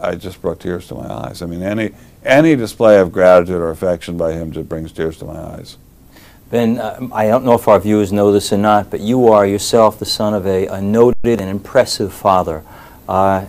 i 0.00 0.16
just 0.16 0.42
brought 0.42 0.60
tears 0.60 0.88
to 0.88 0.94
my 0.94 1.10
eyes. 1.10 1.42
I 1.42 1.46
mean 1.46 1.62
any 1.62 1.92
any 2.24 2.56
display 2.56 2.98
of 2.98 3.12
gratitude 3.12 3.56
or 3.56 3.70
affection 3.70 4.16
by 4.16 4.32
him 4.32 4.50
just 4.50 4.68
brings 4.68 4.90
tears 4.92 5.16
to 5.18 5.24
my 5.24 5.38
eyes 5.38 5.76
Ben, 6.52 6.78
uh, 6.78 7.08
I 7.12 7.28
don't 7.28 7.46
know 7.46 7.54
if 7.54 7.66
our 7.66 7.80
viewers 7.80 8.12
know 8.12 8.30
this 8.30 8.52
or 8.52 8.58
not, 8.58 8.90
but 8.90 9.00
you 9.00 9.28
are 9.28 9.46
yourself 9.46 9.98
the 9.98 10.04
son 10.04 10.34
of 10.34 10.46
a, 10.46 10.66
a 10.66 10.82
noted 10.82 11.40
and 11.40 11.48
impressive 11.48 12.12
father. 12.12 12.62
Uh, 13.08 13.46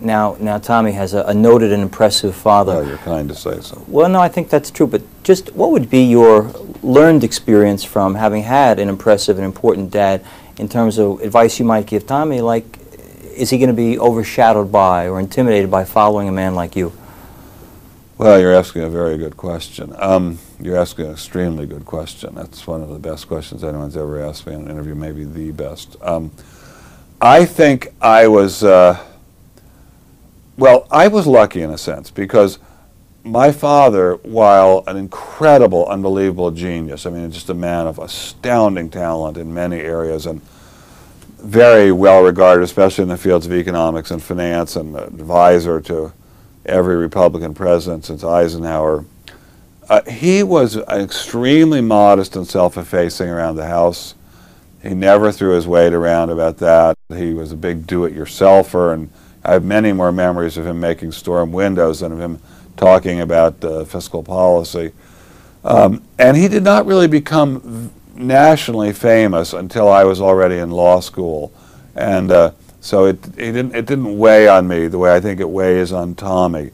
now, 0.00 0.36
now 0.40 0.58
Tommy 0.58 0.90
has 0.90 1.14
a, 1.14 1.22
a 1.26 1.32
noted 1.32 1.70
and 1.70 1.80
impressive 1.80 2.34
father. 2.34 2.72
oh 2.72 2.80
you're 2.80 2.98
kind 2.98 3.28
to 3.28 3.36
say 3.36 3.60
so 3.60 3.84
Well, 3.86 4.08
no, 4.08 4.18
I 4.18 4.26
think 4.26 4.50
that's 4.50 4.72
true. 4.72 4.88
But 4.88 5.02
just 5.22 5.54
what 5.54 5.70
would 5.70 5.88
be 5.88 6.02
your 6.02 6.50
learned 6.82 7.22
experience 7.22 7.84
from 7.84 8.16
having 8.16 8.42
had 8.42 8.80
an 8.80 8.88
impressive 8.88 9.38
and 9.38 9.44
important 9.44 9.92
dad 9.92 10.26
in 10.58 10.68
terms 10.68 10.98
of 10.98 11.20
advice 11.20 11.60
you 11.60 11.64
might 11.64 11.86
give 11.86 12.04
Tommy? 12.04 12.40
Like, 12.40 12.80
is 13.36 13.50
he 13.50 13.58
going 13.58 13.68
to 13.68 13.76
be 13.76 13.96
overshadowed 13.96 14.72
by 14.72 15.06
or 15.08 15.20
intimidated 15.20 15.70
by 15.70 15.84
following 15.84 16.28
a 16.28 16.32
man 16.32 16.56
like 16.56 16.74
you? 16.74 16.92
Well, 18.18 18.40
you're 18.40 18.54
asking 18.54 18.82
a 18.82 18.90
very 18.90 19.18
good 19.18 19.36
question. 19.36 19.94
Um, 19.98 20.40
you're 20.64 20.78
asking 20.78 21.04
an 21.04 21.12
extremely 21.12 21.66
good 21.66 21.84
question. 21.84 22.34
That's 22.34 22.66
one 22.66 22.82
of 22.82 22.88
the 22.88 22.98
best 22.98 23.28
questions 23.28 23.62
anyone's 23.62 23.98
ever 23.98 24.24
asked 24.24 24.46
me 24.46 24.54
in 24.54 24.62
an 24.62 24.70
interview, 24.70 24.94
maybe 24.94 25.24
the 25.24 25.52
best. 25.52 25.94
Um, 26.00 26.32
I 27.20 27.44
think 27.44 27.88
I 28.00 28.28
was, 28.28 28.64
uh, 28.64 28.98
well, 30.56 30.88
I 30.90 31.08
was 31.08 31.26
lucky 31.26 31.60
in 31.60 31.68
a 31.68 31.76
sense 31.76 32.10
because 32.10 32.58
my 33.24 33.52
father, 33.52 34.14
while 34.22 34.84
an 34.86 34.96
incredible, 34.96 35.84
unbelievable 35.86 36.50
genius, 36.50 37.04
I 37.04 37.10
mean, 37.10 37.30
just 37.30 37.50
a 37.50 37.54
man 37.54 37.86
of 37.86 37.98
astounding 37.98 38.88
talent 38.88 39.36
in 39.36 39.52
many 39.52 39.80
areas 39.80 40.24
and 40.24 40.40
very 41.40 41.92
well 41.92 42.22
regarded, 42.22 42.64
especially 42.64 43.02
in 43.02 43.10
the 43.10 43.18
fields 43.18 43.44
of 43.44 43.52
economics 43.52 44.10
and 44.10 44.22
finance, 44.22 44.76
and 44.76 44.96
advisor 44.96 45.82
to 45.82 46.14
every 46.64 46.96
Republican 46.96 47.52
president 47.52 48.06
since 48.06 48.24
Eisenhower. 48.24 49.04
Uh, 49.88 50.02
he 50.10 50.42
was 50.42 50.76
extremely 50.76 51.80
modest 51.80 52.36
and 52.36 52.46
self-effacing 52.46 53.28
around 53.28 53.56
the 53.56 53.66
house. 53.66 54.14
He 54.82 54.94
never 54.94 55.30
threw 55.30 55.54
his 55.54 55.66
weight 55.66 55.92
around 55.92 56.30
about 56.30 56.58
that. 56.58 56.96
He 57.14 57.34
was 57.34 57.52
a 57.52 57.56
big 57.56 57.86
do-it-yourselfer, 57.86 58.94
and 58.94 59.10
I 59.44 59.52
have 59.52 59.64
many 59.64 59.92
more 59.92 60.12
memories 60.12 60.56
of 60.56 60.66
him 60.66 60.80
making 60.80 61.12
storm 61.12 61.52
windows 61.52 62.00
than 62.00 62.12
of 62.12 62.20
him 62.20 62.40
talking 62.76 63.20
about 63.20 63.62
uh, 63.62 63.84
fiscal 63.84 64.22
policy. 64.22 64.92
Um, 65.64 66.02
and 66.18 66.36
he 66.36 66.48
did 66.48 66.62
not 66.62 66.86
really 66.86 67.08
become 67.08 67.90
nationally 68.14 68.92
famous 68.92 69.52
until 69.52 69.88
I 69.88 70.04
was 70.04 70.20
already 70.20 70.58
in 70.58 70.70
law 70.70 71.00
school, 71.00 71.52
and 71.94 72.30
uh, 72.30 72.52
so 72.80 73.06
it, 73.06 73.26
it 73.38 73.52
didn't 73.52 73.74
it 73.74 73.86
didn't 73.86 74.18
weigh 74.18 74.46
on 74.48 74.68
me 74.68 74.88
the 74.88 74.98
way 74.98 75.14
I 75.14 75.20
think 75.20 75.40
it 75.40 75.48
weighs 75.48 75.92
on 75.92 76.14
Tommy. 76.14 76.70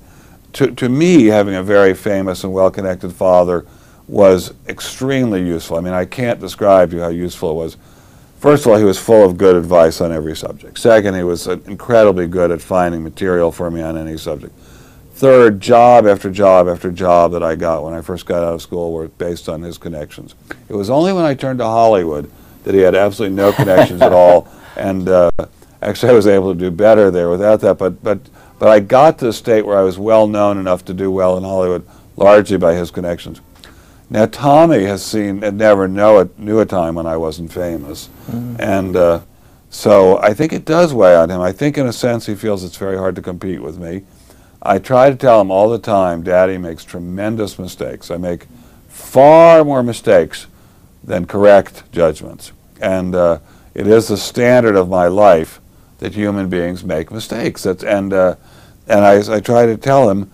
To 0.55 0.71
to 0.73 0.89
me, 0.89 1.27
having 1.27 1.55
a 1.55 1.63
very 1.63 1.95
famous 1.95 2.45
and 2.45 2.53
well-connected 2.53 3.13
father 3.13 3.67
was 4.09 4.53
extremely 4.69 5.47
useful. 5.47 5.77
I 5.77 5.81
mean, 5.81 5.95
I 5.95 6.05
can't 6.05 6.41
describe 6.41 6.91
to 6.91 6.97
you 6.97 7.03
how 7.03 7.09
useful 7.09 7.53
it 7.53 7.55
was. 7.55 7.77
First 8.41 8.65
of 8.65 8.73
all, 8.73 8.79
he 8.79 8.85
was 8.85 8.99
full 8.99 9.25
of 9.25 9.37
good 9.37 9.55
advice 9.55 10.01
on 10.01 10.13
every 10.13 10.35
subject. 10.35 10.79
Second, 10.79 11.15
he 11.15 11.23
was 11.23 11.47
incredibly 11.47 12.27
good 12.27 12.51
at 12.51 12.61
finding 12.61 13.05
material 13.05 13.53
for 13.53 13.71
me 13.71 13.83
on 13.83 13.97
any 13.97 14.17
subject. 14.17 14.53
Third, 15.13 15.61
job 15.61 16.07
after 16.07 16.31
job 16.31 16.67
after 16.67 16.91
job 16.91 17.33
that 17.33 17.43
I 17.43 17.55
got 17.55 17.85
when 17.85 17.93
I 17.93 18.01
first 18.01 18.25
got 18.25 18.43
out 18.43 18.55
of 18.55 18.63
school 18.63 18.95
were 18.95 19.09
based 19.09 19.49
on 19.51 19.61
his 19.61 19.77
connections. 19.77 20.35
It 20.71 20.75
was 20.75 20.89
only 20.89 21.13
when 21.13 21.27
I 21.27 21.35
turned 21.35 21.59
to 21.59 21.67
Hollywood 21.67 22.31
that 22.65 22.75
he 22.75 22.81
had 22.81 22.95
absolutely 22.95 23.37
no 23.37 23.53
connections 23.53 24.01
at 24.01 24.13
all, 24.13 24.49
and 24.77 25.09
uh, 25.09 25.31
actually 25.83 26.13
I 26.13 26.15
was 26.15 26.27
able 26.27 26.55
to 26.55 26.59
do 26.59 26.71
better 26.71 27.11
there 27.11 27.29
without 27.29 27.61
that. 27.61 27.77
But 27.77 28.03
but 28.03 28.21
but 28.61 28.69
I 28.69 28.79
got 28.79 29.19
to 29.19 29.29
a 29.29 29.33
state 29.33 29.65
where 29.65 29.79
I 29.79 29.83
was 29.83 29.99
well 29.99 30.29
known 30.29 30.59
enough 30.59 30.85
to 30.85 30.95
do 30.95 31.11
well 31.11 31.37
in 31.39 31.43
Hollywood, 31.43 31.85
largely 32.15 32.59
by 32.59 32.75
his 32.75 32.91
connections. 32.91 33.41
Now 34.11 34.27
Tommy 34.27 34.85
has 34.85 35.03
seen 35.05 35.43
and 35.43 35.57
never 35.57 35.89
know 35.89 36.19
it, 36.19 36.39
knew 36.39 36.61
a 36.61 36.67
time 36.67 36.95
when 36.97 37.07
I 37.07 37.17
wasn't 37.17 37.51
famous, 37.53 38.11
and 38.59 38.95
uh, 38.95 39.21
so 39.71 40.19
I 40.19 40.35
think 40.35 40.53
it 40.53 40.67
does 40.67 40.93
weigh 40.93 41.17
on 41.17 41.31
him. 41.31 41.41
I 41.41 41.53
think 41.53 41.79
in 41.79 41.87
a 41.87 41.93
sense 41.93 42.27
he 42.27 42.35
feels 42.35 42.63
it's 42.63 42.77
very 42.77 42.99
hard 42.99 43.17
to 43.17 43.23
compete 43.23 43.63
with 43.63 43.79
me. 43.79 44.03
I 44.63 44.79
try 44.79 45.09
to 45.09 45.17
tell 45.17 45.41
him 45.41 45.51
all 45.51 45.71
the 45.71 45.79
time, 45.79 46.23
Daddy 46.23 46.59
makes 46.59 46.85
tremendous 46.85 47.59
mistakes. 47.59 48.11
I 48.11 48.19
make 48.19 48.47
far 48.89 49.65
more 49.65 49.83
mistakes 49.83 50.49
than 51.03 51.25
correct 51.25 51.91
judgments, 51.93 52.53
and 52.79 53.15
uh, 53.15 53.39
it 53.73 53.87
is 53.87 54.09
the 54.09 54.19
standard 54.19 54.77
of 54.77 54.91
my 54.91 55.07
life 55.07 55.63
that 56.01 56.15
human 56.15 56.51
beings 56.51 56.85
make 56.85 57.11
mistakes. 57.11 57.63
That's, 57.63 57.85
and 57.85 58.13
uh, 58.13 58.37
and 58.91 59.05
I, 59.05 59.37
I 59.37 59.41
try 59.41 59.67
to 59.67 59.77
tell 59.77 60.11
him 60.11 60.31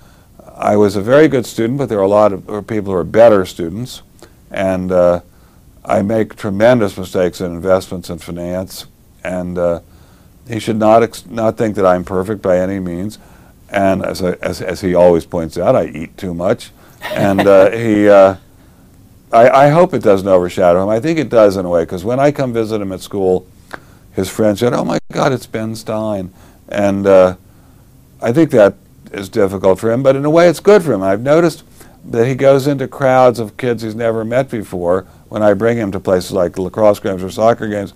I 0.56 0.76
was 0.76 0.96
a 0.96 1.02
very 1.02 1.28
good 1.28 1.44
student, 1.44 1.78
but 1.78 1.90
there 1.90 1.98
are 1.98 2.02
a 2.02 2.08
lot 2.08 2.32
of 2.32 2.66
people 2.66 2.92
who 2.92 2.98
are 2.98 3.04
better 3.04 3.44
students, 3.44 4.02
and 4.50 4.90
uh, 4.90 5.20
I 5.84 6.00
make 6.00 6.34
tremendous 6.34 6.96
mistakes 6.96 7.42
in 7.42 7.52
investments 7.52 8.08
and 8.08 8.22
finance, 8.22 8.86
and 9.22 9.58
uh, 9.58 9.80
he 10.48 10.58
should 10.58 10.78
not 10.78 11.02
ex- 11.02 11.26
not 11.26 11.58
think 11.58 11.76
that 11.76 11.84
I'm 11.84 12.04
perfect 12.04 12.40
by 12.40 12.58
any 12.58 12.80
means. 12.80 13.18
And 13.68 14.02
as, 14.02 14.22
I, 14.22 14.32
as 14.34 14.62
as 14.62 14.80
he 14.80 14.94
always 14.94 15.26
points 15.26 15.58
out, 15.58 15.76
I 15.76 15.88
eat 15.88 16.16
too 16.16 16.32
much, 16.32 16.70
and 17.02 17.46
uh, 17.46 17.70
he. 17.76 18.08
Uh, 18.08 18.36
I, 19.32 19.66
I 19.66 19.68
hope 19.70 19.92
it 19.92 20.04
doesn't 20.04 20.28
overshadow 20.28 20.84
him. 20.84 20.88
I 20.88 21.00
think 21.00 21.18
it 21.18 21.28
does 21.28 21.56
in 21.56 21.66
a 21.66 21.68
way, 21.68 21.82
because 21.82 22.04
when 22.04 22.20
I 22.20 22.30
come 22.30 22.52
visit 22.52 22.80
him 22.80 22.92
at 22.92 23.00
school, 23.00 23.46
his 24.14 24.30
friends 24.30 24.60
said, 24.60 24.72
"Oh 24.72 24.84
my 24.84 24.98
God, 25.12 25.32
it's 25.32 25.46
Ben 25.46 25.74
Stein," 25.74 26.32
and 26.68 27.06
uh, 27.06 27.36
I 28.26 28.32
think 28.32 28.50
that 28.50 28.74
is 29.12 29.28
difficult 29.28 29.78
for 29.78 29.88
him, 29.88 30.02
but 30.02 30.16
in 30.16 30.24
a 30.24 30.30
way 30.30 30.48
it's 30.48 30.58
good 30.58 30.82
for 30.82 30.92
him. 30.92 31.00
I've 31.00 31.20
noticed 31.20 31.62
that 32.06 32.26
he 32.26 32.34
goes 32.34 32.66
into 32.66 32.88
crowds 32.88 33.38
of 33.38 33.56
kids 33.56 33.84
he's 33.84 33.94
never 33.94 34.24
met 34.24 34.50
before 34.50 35.02
when 35.28 35.44
I 35.44 35.54
bring 35.54 35.78
him 35.78 35.92
to 35.92 36.00
places 36.00 36.32
like 36.32 36.58
lacrosse 36.58 36.98
games 36.98 37.22
or 37.22 37.30
soccer 37.30 37.68
games, 37.68 37.94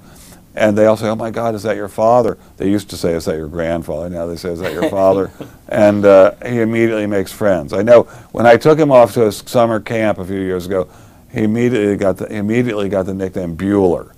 and 0.55 0.79
they 0.79 0.87
all 0.87 0.97
say, 0.97 1.09
"Oh 1.09 1.17
my 1.17 1.33
God, 1.33 1.57
is 1.57 1.65
that 1.65 1.75
your 1.75 1.89
father?" 1.89 2.39
They 2.59 2.71
used 2.71 2.91
to 2.91 2.97
say, 2.97 3.15
"Is 3.15 3.25
that 3.25 3.35
your 3.35 3.49
grandfather?" 3.49 4.09
Now 4.09 4.27
they 4.27 4.37
say, 4.37 4.53
"Is 4.53 4.61
that 4.61 4.73
your 4.73 4.89
father?" 4.99 5.33
and 5.69 6.05
uh, 6.05 6.35
he 6.47 6.61
immediately 6.61 7.09
makes 7.09 7.33
friends. 7.33 7.73
I 7.73 7.83
know 7.83 8.05
when 8.31 8.47
I 8.47 8.57
took 8.57 8.79
him 8.79 8.93
off 8.93 9.15
to 9.15 9.27
a 9.27 9.33
summer 9.33 9.81
camp 9.81 10.19
a 10.19 10.25
few 10.25 10.39
years 10.39 10.65
ago, 10.65 10.89
he 11.33 11.43
immediately 11.43 11.97
got 11.97 12.19
the, 12.19 12.29
he 12.29 12.37
immediately 12.37 12.89
got 12.89 13.07
the 13.07 13.15
nickname 13.15 13.57
Bueller, 13.57 14.13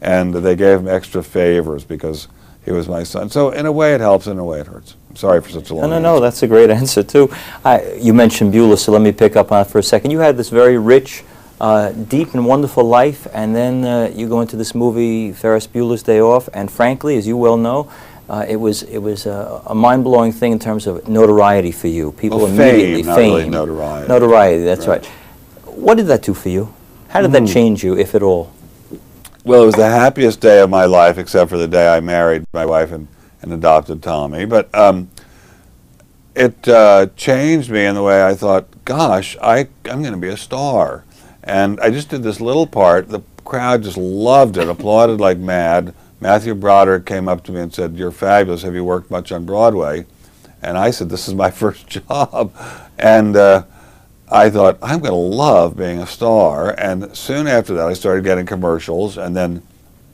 and 0.00 0.34
they 0.34 0.56
gave 0.56 0.80
him 0.80 0.88
extra 0.88 1.22
favors 1.22 1.84
because 1.84 2.26
he 2.64 2.70
was 2.72 2.88
my 2.88 3.02
son. 3.02 3.28
So 3.30 3.50
in 3.50 3.66
a 3.66 3.72
way 3.72 3.94
it 3.94 4.00
helps, 4.00 4.26
in 4.26 4.38
a 4.38 4.44
way 4.44 4.60
it 4.60 4.66
hurts. 4.66 4.94
I'm 5.10 5.16
sorry 5.16 5.40
for 5.42 5.50
such 5.50 5.70
a 5.70 5.74
long. 5.74 5.90
No, 5.90 5.98
no, 5.98 6.14
no. 6.14 6.20
That's 6.20 6.42
a 6.42 6.46
great 6.46 6.70
answer 6.70 7.02
too. 7.02 7.30
I, 7.64 7.92
you 8.00 8.14
mentioned 8.14 8.52
Bueller, 8.54 8.78
so 8.78 8.92
let 8.92 9.02
me 9.02 9.12
pick 9.12 9.36
up 9.36 9.52
on 9.52 9.62
it 9.62 9.68
for 9.70 9.78
a 9.78 9.82
second. 9.82 10.10
You 10.10 10.20
had 10.20 10.36
this 10.36 10.48
very 10.48 10.78
rich, 10.78 11.24
uh, 11.60 11.90
deep, 11.92 12.34
and 12.34 12.46
wonderful 12.46 12.84
life, 12.84 13.26
and 13.34 13.54
then 13.54 13.84
uh, 13.84 14.10
you 14.14 14.28
go 14.28 14.40
into 14.40 14.56
this 14.56 14.74
movie, 14.74 15.32
Ferris 15.32 15.66
Bueller's 15.66 16.02
Day 16.02 16.20
Off, 16.20 16.48
and 16.54 16.70
frankly, 16.70 17.16
as 17.16 17.26
you 17.26 17.36
well 17.36 17.56
know. 17.56 17.90
Uh, 18.30 18.46
it 18.48 18.56
was 18.56 18.84
it 18.84 18.98
was 18.98 19.26
a, 19.26 19.60
a 19.66 19.74
mind 19.74 20.04
blowing 20.04 20.32
thing 20.32 20.52
in 20.52 20.58
terms 20.58 20.86
of 20.86 21.06
notoriety 21.08 21.72
for 21.72 21.88
you. 21.88 22.12
People 22.12 22.38
Well, 22.38 22.46
immediately 22.46 23.02
fame, 23.02 23.10
not 23.10 23.16
really 23.36 23.50
notoriety. 23.50 24.08
Notoriety, 24.08 24.64
that's 24.64 24.86
Right. 24.86 25.02
right. 25.02 25.76
What 25.76 25.96
did 25.96 26.06
that 26.06 26.22
do 26.22 26.32
for 26.32 26.48
you? 26.48 26.72
How 27.08 27.20
did 27.20 27.32
that 27.32 27.46
change 27.46 27.84
you, 27.84 27.98
if 27.98 28.14
at 28.14 28.22
all? 28.22 28.50
Well, 29.44 29.64
it 29.64 29.66
was 29.66 29.74
the 29.74 29.90
happiest 29.90 30.40
day 30.40 30.60
of 30.60 30.70
my 30.70 30.84
life, 30.84 31.18
except 31.18 31.50
for 31.50 31.58
the 31.58 31.66
day 31.66 31.88
I 31.92 31.98
married 31.98 32.44
my 32.52 32.64
wife 32.64 32.92
and, 32.92 33.08
and 33.40 33.52
adopted 33.52 34.00
Tommy. 34.00 34.44
But 34.44 34.72
um, 34.72 35.10
it 36.36 36.68
uh, 36.68 37.08
changed 37.16 37.68
me 37.68 37.84
in 37.84 37.96
the 37.96 38.04
way 38.04 38.24
I 38.24 38.34
thought, 38.34 38.68
gosh, 38.84 39.36
I, 39.42 39.68
I'm 39.84 40.00
going 40.00 40.12
to 40.12 40.16
be 40.16 40.28
a 40.28 40.36
star. 40.36 41.04
And 41.42 41.80
I 41.80 41.90
just 41.90 42.08
did 42.08 42.22
this 42.22 42.40
little 42.40 42.68
part. 42.68 43.08
The 43.08 43.22
crowd 43.44 43.82
just 43.82 43.96
loved 43.96 44.56
it, 44.58 44.68
applauded 44.68 45.20
like 45.20 45.38
mad. 45.38 45.92
Matthew 46.20 46.54
Broderick 46.54 47.04
came 47.04 47.28
up 47.28 47.42
to 47.44 47.52
me 47.52 47.62
and 47.62 47.74
said, 47.74 47.96
You're 47.96 48.12
fabulous. 48.12 48.62
Have 48.62 48.76
you 48.76 48.84
worked 48.84 49.10
much 49.10 49.32
on 49.32 49.44
Broadway? 49.44 50.06
And 50.62 50.78
I 50.78 50.92
said, 50.92 51.08
This 51.08 51.26
is 51.26 51.34
my 51.34 51.50
first 51.62 51.88
job. 51.88 52.54
And 52.96 53.34
uh, 53.34 53.64
I 54.32 54.48
thought, 54.48 54.78
I'm 54.82 55.00
going 55.00 55.12
to 55.12 55.16
love 55.16 55.76
being 55.76 55.98
a 55.98 56.06
star. 56.06 56.74
And 56.78 57.14
soon 57.14 57.46
after 57.46 57.74
that, 57.74 57.86
I 57.86 57.92
started 57.92 58.24
getting 58.24 58.46
commercials 58.46 59.18
and 59.18 59.36
then 59.36 59.62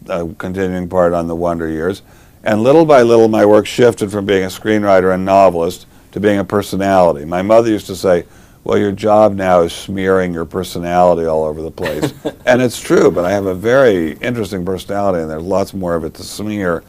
a 0.08 0.26
continuing 0.34 0.88
part 0.88 1.12
on 1.12 1.28
the 1.28 1.37
Wonder 1.37 1.68
Years. 1.68 2.02
And 2.42 2.62
little 2.62 2.84
by 2.84 3.02
little, 3.02 3.28
my 3.28 3.46
work 3.46 3.66
shifted 3.66 4.10
from 4.10 4.26
being 4.26 4.42
a 4.42 4.48
screenwriter 4.48 5.14
and 5.14 5.25
novelist 5.25 5.87
to 6.12 6.20
being 6.20 6.40
a 6.40 6.44
personality. 6.44 7.25
My 7.25 7.42
mother 7.42 7.70
used 7.70 7.87
to 7.87 7.96
say, 7.96 8.25
Well, 8.64 8.76
your 8.76 8.92
job 8.92 9.34
now 9.34 9.62
is 9.62 9.72
smearing 9.72 10.34
your 10.34 10.44
personality 10.44 11.26
all 11.26 11.44
over 11.44 11.62
the 11.62 11.70
place. 11.70 12.12
and 12.46 12.60
it's 12.60 12.80
true, 12.80 13.12
but 13.12 13.25
I 13.25 13.30
have 13.30 13.46
a 13.46 13.54
very 13.54 14.12
interesting 14.14 14.64
personality, 14.64 15.22
and 15.22 15.30
there's 15.30 15.42
lots 15.42 15.75
more 15.75 15.94
of 15.94 16.04
it 16.04 16.14
to 16.14 16.25
smear. 16.25 16.82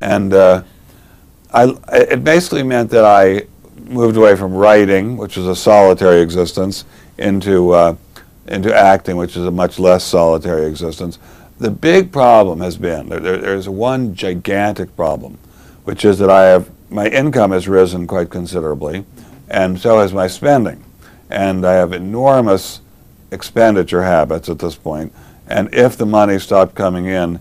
And 0.00 0.32
uh, 0.32 0.64
I, 1.52 1.76
it 1.92 2.24
basically 2.24 2.64
meant 2.64 2.90
that 2.90 3.04
I 3.04 3.46
moved 3.84 4.16
away 4.16 4.36
from 4.36 4.54
writing, 4.54 5.16
which 5.16 5.36
was 5.36 5.46
a 5.46 5.56
solitary 5.56 6.20
existence, 6.20 6.84
into 7.18 7.70
uh, 7.72 7.94
into 8.46 8.74
acting, 8.74 9.16
which 9.16 9.36
is 9.36 9.44
a 9.46 9.50
much 9.50 9.78
less 9.78 10.04
solitary 10.04 10.66
existence. 10.66 11.18
The 11.58 11.70
big 11.70 12.12
problem 12.12 12.60
has 12.60 12.76
been 12.76 13.08
there, 13.08 13.20
there- 13.20 13.38
there's 13.38 13.68
one 13.68 14.14
gigantic 14.14 14.94
problem, 14.96 15.38
which 15.84 16.04
is 16.04 16.18
that 16.18 16.30
I 16.30 16.44
have 16.44 16.70
my 16.90 17.06
income 17.06 17.50
has 17.52 17.66
risen 17.68 18.06
quite 18.06 18.30
considerably, 18.30 19.04
and 19.48 19.78
so 19.80 19.98
has 20.00 20.12
my 20.12 20.26
spending, 20.26 20.84
and 21.30 21.64
I 21.66 21.74
have 21.74 21.92
enormous 21.92 22.80
expenditure 23.30 24.02
habits 24.02 24.48
at 24.48 24.58
this 24.58 24.76
point. 24.76 25.12
And 25.48 25.72
if 25.74 25.96
the 25.96 26.06
money 26.06 26.38
stopped 26.38 26.74
coming 26.74 27.06
in, 27.06 27.40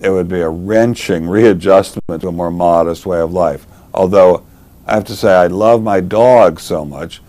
it 0.00 0.10
would 0.10 0.28
be 0.28 0.40
a 0.40 0.48
wrenching 0.48 1.28
readjustment 1.36 2.22
to 2.22 2.28
a 2.28 2.32
more 2.32 2.50
modest 2.50 3.06
way 3.06 3.20
of 3.20 3.32
life. 3.32 3.66
Although 3.94 4.42
I 4.90 4.94
have 4.94 5.04
to 5.04 5.14
say, 5.14 5.32
I 5.32 5.46
love 5.46 5.84
my 5.84 6.00
dog 6.00 6.58
so 6.58 6.84
much 6.84 7.22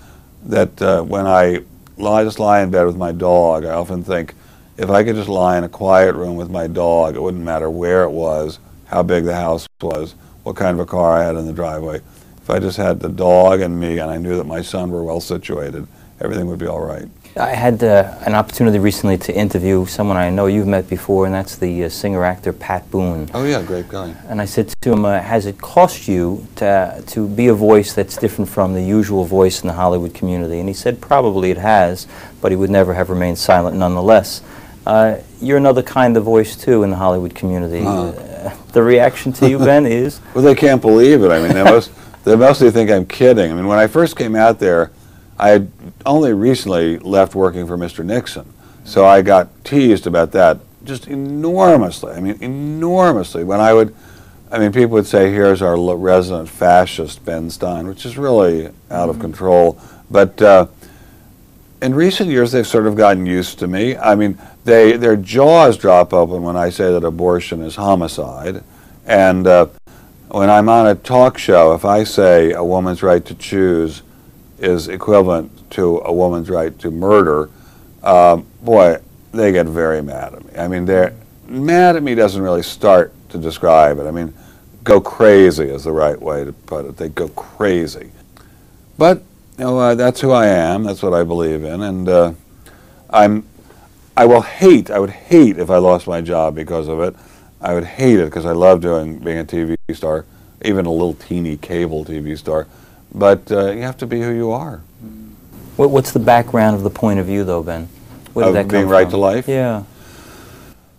that 0.45 0.81
uh, 0.81 1.03
when 1.03 1.27
I 1.27 1.59
lie, 1.95 2.23
just 2.23 2.39
lie 2.39 2.61
in 2.61 2.71
bed 2.71 2.87
with 2.87 2.97
my 2.97 3.11
dog, 3.11 3.65
I 3.65 3.73
often 3.73 4.03
think 4.03 4.33
if 4.77 4.89
I 4.89 5.03
could 5.03 5.15
just 5.15 5.29
lie 5.29 5.59
in 5.59 5.63
a 5.63 5.69
quiet 5.69 6.15
room 6.15 6.37
with 6.37 6.49
my 6.49 6.65
dog, 6.65 7.15
it 7.15 7.21
wouldn't 7.21 7.43
matter 7.43 7.69
where 7.69 8.01
it 8.01 8.09
was, 8.09 8.57
how 8.85 9.03
big 9.03 9.25
the 9.25 9.35
house 9.35 9.67
was, 9.79 10.15
what 10.41 10.55
kind 10.55 10.71
of 10.71 10.79
a 10.79 10.89
car 10.89 11.19
I 11.19 11.23
had 11.23 11.35
in 11.35 11.45
the 11.45 11.53
driveway. 11.53 12.01
If 12.37 12.49
I 12.49 12.57
just 12.57 12.77
had 12.77 12.99
the 12.99 13.09
dog 13.09 13.61
and 13.61 13.79
me, 13.79 13.99
and 13.99 14.09
I 14.09 14.17
knew 14.17 14.37
that 14.37 14.45
my 14.45 14.63
son 14.63 14.89
were 14.89 15.03
well 15.03 15.21
situated, 15.21 15.87
everything 16.19 16.47
would 16.47 16.57
be 16.57 16.65
all 16.65 16.83
right. 16.83 17.07
I 17.37 17.55
had 17.55 17.81
uh, 17.81 18.13
an 18.25 18.35
opportunity 18.35 18.77
recently 18.77 19.17
to 19.19 19.33
interview 19.33 19.85
someone 19.85 20.17
I 20.17 20.29
know 20.29 20.47
you've 20.47 20.67
met 20.67 20.89
before, 20.89 21.25
and 21.25 21.33
that's 21.33 21.55
the 21.55 21.85
uh, 21.85 21.89
singer-actor 21.89 22.51
Pat 22.51 22.89
Boone. 22.91 23.29
Oh 23.33 23.45
yeah, 23.45 23.63
great 23.63 23.87
guy. 23.87 24.13
And 24.27 24.41
I 24.41 24.45
said 24.45 24.73
to 24.81 24.91
him, 24.91 25.05
uh, 25.05 25.19
has 25.19 25.45
it 25.45 25.57
cost 25.57 26.09
you 26.09 26.45
to, 26.57 27.01
to 27.07 27.27
be 27.29 27.47
a 27.47 27.53
voice 27.53 27.93
that's 27.93 28.17
different 28.17 28.49
from 28.49 28.73
the 28.73 28.83
usual 28.83 29.23
voice 29.23 29.61
in 29.61 29.67
the 29.67 29.73
Hollywood 29.73 30.13
community? 30.13 30.59
And 30.59 30.67
he 30.67 30.73
said 30.73 30.99
probably 30.99 31.51
it 31.51 31.57
has, 31.57 32.05
but 32.41 32.51
he 32.51 32.57
would 32.57 32.69
never 32.69 32.93
have 32.93 33.09
remained 33.09 33.37
silent 33.37 33.77
nonetheless. 33.77 34.41
Uh, 34.85 35.17
you're 35.39 35.57
another 35.57 35.83
kind 35.83 36.17
of 36.17 36.23
voice, 36.23 36.57
too, 36.57 36.83
in 36.83 36.89
the 36.89 36.97
Hollywood 36.97 37.33
community. 37.33 37.85
Uh. 37.85 38.11
Uh, 38.41 38.55
the 38.73 38.81
reaction 38.81 39.31
to 39.33 39.49
you, 39.49 39.59
Ben, 39.59 39.85
is? 39.85 40.19
Well, 40.33 40.43
they 40.43 40.55
can't 40.55 40.81
believe 40.81 41.23
it. 41.23 41.29
I 41.29 41.39
mean, 41.39 41.53
they 41.53 41.63
most 41.63 41.91
they 42.23 42.35
mostly 42.35 42.71
think 42.71 42.89
I'm 42.89 43.05
kidding. 43.05 43.51
I 43.51 43.53
mean, 43.53 43.67
when 43.67 43.79
I 43.79 43.87
first 43.87 44.15
came 44.15 44.35
out 44.35 44.59
there, 44.59 44.91
I 45.41 45.49
had 45.49 45.71
only 46.05 46.33
recently 46.33 46.99
left 46.99 47.33
working 47.33 47.65
for 47.65 47.75
Mr. 47.75 48.05
Nixon, 48.05 48.45
so 48.83 49.07
I 49.07 49.23
got 49.23 49.49
teased 49.65 50.05
about 50.05 50.31
that 50.33 50.59
just 50.83 51.07
enormously. 51.07 52.13
I 52.13 52.19
mean, 52.19 52.37
enormously. 52.41 53.43
When 53.43 53.59
I 53.59 53.73
would, 53.73 53.95
I 54.51 54.59
mean, 54.59 54.71
people 54.71 54.91
would 54.91 55.07
say, 55.07 55.31
"Here's 55.31 55.63
our 55.63 55.75
resident 55.95 56.47
fascist, 56.47 57.25
Ben 57.25 57.49
Stein," 57.49 57.87
which 57.87 58.05
is 58.05 58.19
really 58.19 58.69
out 58.91 59.09
of 59.09 59.19
control. 59.19 59.81
But 60.11 60.39
uh, 60.43 60.67
in 61.81 61.95
recent 61.95 62.29
years, 62.29 62.51
they've 62.51 62.67
sort 62.67 62.85
of 62.85 62.95
gotten 62.95 63.25
used 63.25 63.57
to 63.59 63.67
me. 63.67 63.97
I 63.97 64.13
mean, 64.13 64.37
they 64.63 64.95
their 64.95 65.15
jaws 65.15 65.75
drop 65.75 66.13
open 66.13 66.43
when 66.43 66.55
I 66.55 66.69
say 66.69 66.91
that 66.91 67.03
abortion 67.03 67.63
is 67.63 67.77
homicide, 67.77 68.63
and 69.07 69.47
uh, 69.47 69.65
when 70.27 70.51
I'm 70.51 70.69
on 70.69 70.85
a 70.85 70.93
talk 70.93 71.39
show, 71.39 71.73
if 71.73 71.83
I 71.83 72.03
say 72.03 72.51
a 72.51 72.63
woman's 72.63 73.01
right 73.01 73.25
to 73.25 73.33
choose 73.33 74.03
is 74.61 74.87
equivalent 74.87 75.69
to 75.71 75.99
a 76.05 76.13
woman's 76.13 76.49
right 76.49 76.77
to 76.79 76.91
murder, 76.91 77.49
um, 78.03 78.45
boy, 78.61 78.97
they 79.31 79.51
get 79.51 79.65
very 79.65 80.01
mad 80.01 80.33
at 80.33 80.45
me. 80.45 80.57
I 80.57 80.67
mean, 80.67 80.85
they're 80.85 81.13
mad 81.47 81.95
at 81.95 82.03
me 82.03 82.15
doesn't 82.15 82.41
really 82.41 82.63
start 82.63 83.13
to 83.29 83.37
describe 83.37 83.99
it. 83.99 84.05
I 84.05 84.11
mean, 84.11 84.33
go 84.83 84.99
crazy 85.01 85.65
is 85.65 85.83
the 85.83 85.91
right 85.91 86.19
way 86.19 86.45
to 86.45 86.53
put 86.53 86.85
it. 86.85 86.97
They 86.97 87.09
go 87.09 87.27
crazy. 87.29 88.11
But 88.97 89.23
you 89.57 89.65
know, 89.65 89.79
uh, 89.79 89.95
that's 89.95 90.21
who 90.21 90.31
I 90.31 90.47
am. 90.47 90.83
That's 90.83 91.03
what 91.03 91.13
I 91.13 91.23
believe 91.23 91.63
in, 91.63 91.81
and 91.81 92.09
uh, 92.09 92.33
I'm. 93.09 93.45
I 94.17 94.25
will 94.25 94.41
hate. 94.41 94.91
I 94.91 94.99
would 94.99 95.09
hate 95.09 95.57
if 95.57 95.69
I 95.69 95.77
lost 95.77 96.05
my 96.05 96.21
job 96.21 96.53
because 96.53 96.87
of 96.87 96.99
it. 96.99 97.15
I 97.61 97.73
would 97.73 97.85
hate 97.85 98.19
it 98.19 98.25
because 98.25 98.45
I 98.45 98.51
love 98.51 98.81
doing 98.81 99.19
being 99.19 99.39
a 99.39 99.45
TV 99.45 99.77
star, 99.93 100.25
even 100.63 100.85
a 100.85 100.91
little 100.91 101.13
teeny 101.13 101.57
cable 101.57 102.03
TV 102.03 102.37
star. 102.37 102.67
But 103.13 103.51
uh, 103.51 103.71
you 103.71 103.81
have 103.81 103.97
to 103.97 104.07
be 104.07 104.21
who 104.21 104.31
you 104.31 104.51
are. 104.51 104.81
What, 105.75 105.91
what's 105.91 106.11
the 106.11 106.19
background 106.19 106.75
of 106.75 106.83
the 106.83 106.89
point 106.89 107.19
of 107.19 107.25
view, 107.25 107.43
though, 107.43 107.63
Ben? 107.63 107.89
Where 108.33 108.45
did 108.45 108.49
Of 108.49 108.53
that 108.55 108.61
come 108.63 108.69
being 108.69 108.87
right 108.87 109.03
from? 109.03 109.11
to 109.11 109.17
life? 109.17 109.47
Yeah. 109.47 109.83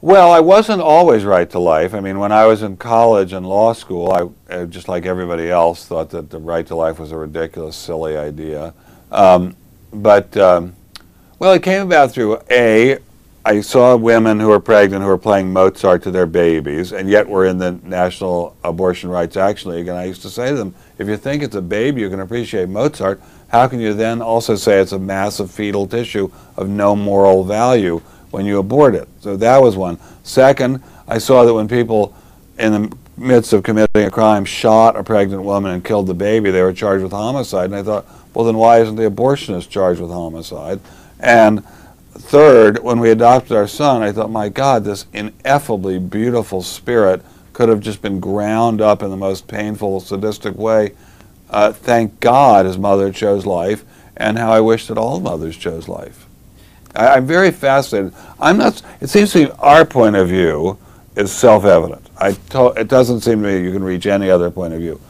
Well, 0.00 0.32
I 0.32 0.40
wasn't 0.40 0.82
always 0.82 1.24
right 1.24 1.48
to 1.50 1.58
life. 1.58 1.94
I 1.94 2.00
mean, 2.00 2.18
when 2.18 2.32
I 2.32 2.44
was 2.46 2.62
in 2.62 2.76
college 2.76 3.32
and 3.32 3.46
law 3.46 3.72
school, 3.72 4.10
I, 4.10 4.52
uh, 4.52 4.66
just 4.66 4.88
like 4.88 5.06
everybody 5.06 5.48
else, 5.48 5.86
thought 5.86 6.10
that 6.10 6.28
the 6.28 6.40
right 6.40 6.66
to 6.66 6.74
life 6.74 6.98
was 6.98 7.12
a 7.12 7.16
ridiculous, 7.16 7.76
silly 7.76 8.16
idea. 8.16 8.74
Um, 9.12 9.56
but, 9.92 10.36
um, 10.36 10.74
well, 11.38 11.52
it 11.52 11.62
came 11.62 11.82
about 11.82 12.10
through 12.10 12.40
A, 12.50 12.98
I 13.44 13.60
saw 13.60 13.96
women 13.96 14.40
who 14.40 14.48
were 14.48 14.60
pregnant 14.60 15.02
who 15.02 15.08
were 15.08 15.18
playing 15.18 15.52
Mozart 15.52 16.02
to 16.04 16.10
their 16.10 16.26
babies, 16.26 16.92
and 16.92 17.08
yet 17.08 17.28
were 17.28 17.46
in 17.46 17.58
the 17.58 17.72
National 17.82 18.56
Abortion 18.64 19.10
Rights 19.10 19.36
Action 19.36 19.70
League. 19.70 19.88
And 19.88 19.96
I 19.96 20.04
used 20.04 20.22
to 20.22 20.30
say 20.30 20.50
to 20.50 20.56
them, 20.56 20.74
if 21.02 21.08
you 21.08 21.16
think 21.16 21.42
it's 21.42 21.56
a 21.56 21.62
baby, 21.62 22.00
you 22.00 22.08
can 22.08 22.20
appreciate 22.20 22.68
Mozart. 22.68 23.20
How 23.48 23.68
can 23.68 23.80
you 23.80 23.92
then 23.92 24.22
also 24.22 24.56
say 24.56 24.80
it's 24.80 24.92
a 24.92 24.98
massive 24.98 25.50
fetal 25.50 25.86
tissue 25.86 26.30
of 26.56 26.68
no 26.68 26.96
moral 26.96 27.44
value 27.44 27.98
when 28.30 28.46
you 28.46 28.58
abort 28.58 28.94
it? 28.94 29.08
So 29.20 29.36
that 29.36 29.60
was 29.60 29.76
one. 29.76 29.98
Second, 30.22 30.82
I 31.06 31.18
saw 31.18 31.44
that 31.44 31.52
when 31.52 31.68
people 31.68 32.14
in 32.58 32.72
the 32.72 32.96
midst 33.16 33.52
of 33.52 33.62
committing 33.62 34.04
a 34.04 34.10
crime 34.10 34.44
shot 34.44 34.96
a 34.96 35.04
pregnant 35.04 35.42
woman 35.42 35.72
and 35.72 35.84
killed 35.84 36.06
the 36.06 36.14
baby, 36.14 36.50
they 36.50 36.62
were 36.62 36.72
charged 36.72 37.02
with 37.02 37.12
homicide. 37.12 37.66
And 37.66 37.74
I 37.74 37.82
thought, 37.82 38.06
well, 38.32 38.46
then 38.46 38.56
why 38.56 38.80
isn't 38.80 38.96
the 38.96 39.10
abortionist 39.10 39.68
charged 39.68 40.00
with 40.00 40.10
homicide? 40.10 40.80
And 41.20 41.64
third, 42.12 42.78
when 42.78 43.00
we 43.00 43.10
adopted 43.10 43.52
our 43.52 43.68
son, 43.68 44.02
I 44.02 44.12
thought, 44.12 44.30
my 44.30 44.48
God, 44.48 44.84
this 44.84 45.06
ineffably 45.12 45.98
beautiful 45.98 46.62
spirit 46.62 47.22
could 47.52 47.68
have 47.68 47.80
just 47.80 48.02
been 48.02 48.20
ground 48.20 48.80
up 48.80 49.02
in 49.02 49.10
the 49.10 49.16
most 49.16 49.46
painful, 49.46 50.00
sadistic 50.00 50.56
way. 50.56 50.94
Uh, 51.50 51.72
thank 51.72 52.18
God 52.20 52.64
his 52.64 52.78
mother 52.78 53.12
chose 53.12 53.44
life, 53.44 53.84
and 54.16 54.38
how 54.38 54.52
I 54.52 54.60
wish 54.60 54.86
that 54.86 54.96
all 54.96 55.20
mothers 55.20 55.56
chose 55.56 55.88
life. 55.88 56.26
I, 56.94 57.08
I'm 57.08 57.26
very 57.26 57.50
fascinated. 57.50 58.14
I'm 58.40 58.58
not. 58.58 58.82
It 59.00 59.08
seems 59.08 59.32
to 59.32 59.44
me 59.44 59.50
our 59.58 59.84
point 59.84 60.16
of 60.16 60.28
view 60.28 60.78
is 61.16 61.30
self-evident. 61.32 62.08
I 62.16 62.32
to, 62.50 62.68
it 62.68 62.88
doesn't 62.88 63.20
seem 63.20 63.42
to 63.42 63.48
me 63.48 63.62
you 63.62 63.72
can 63.72 63.84
reach 63.84 64.06
any 64.06 64.30
other 64.30 64.50
point 64.50 64.72
of 64.74 64.80
view. 64.80 65.00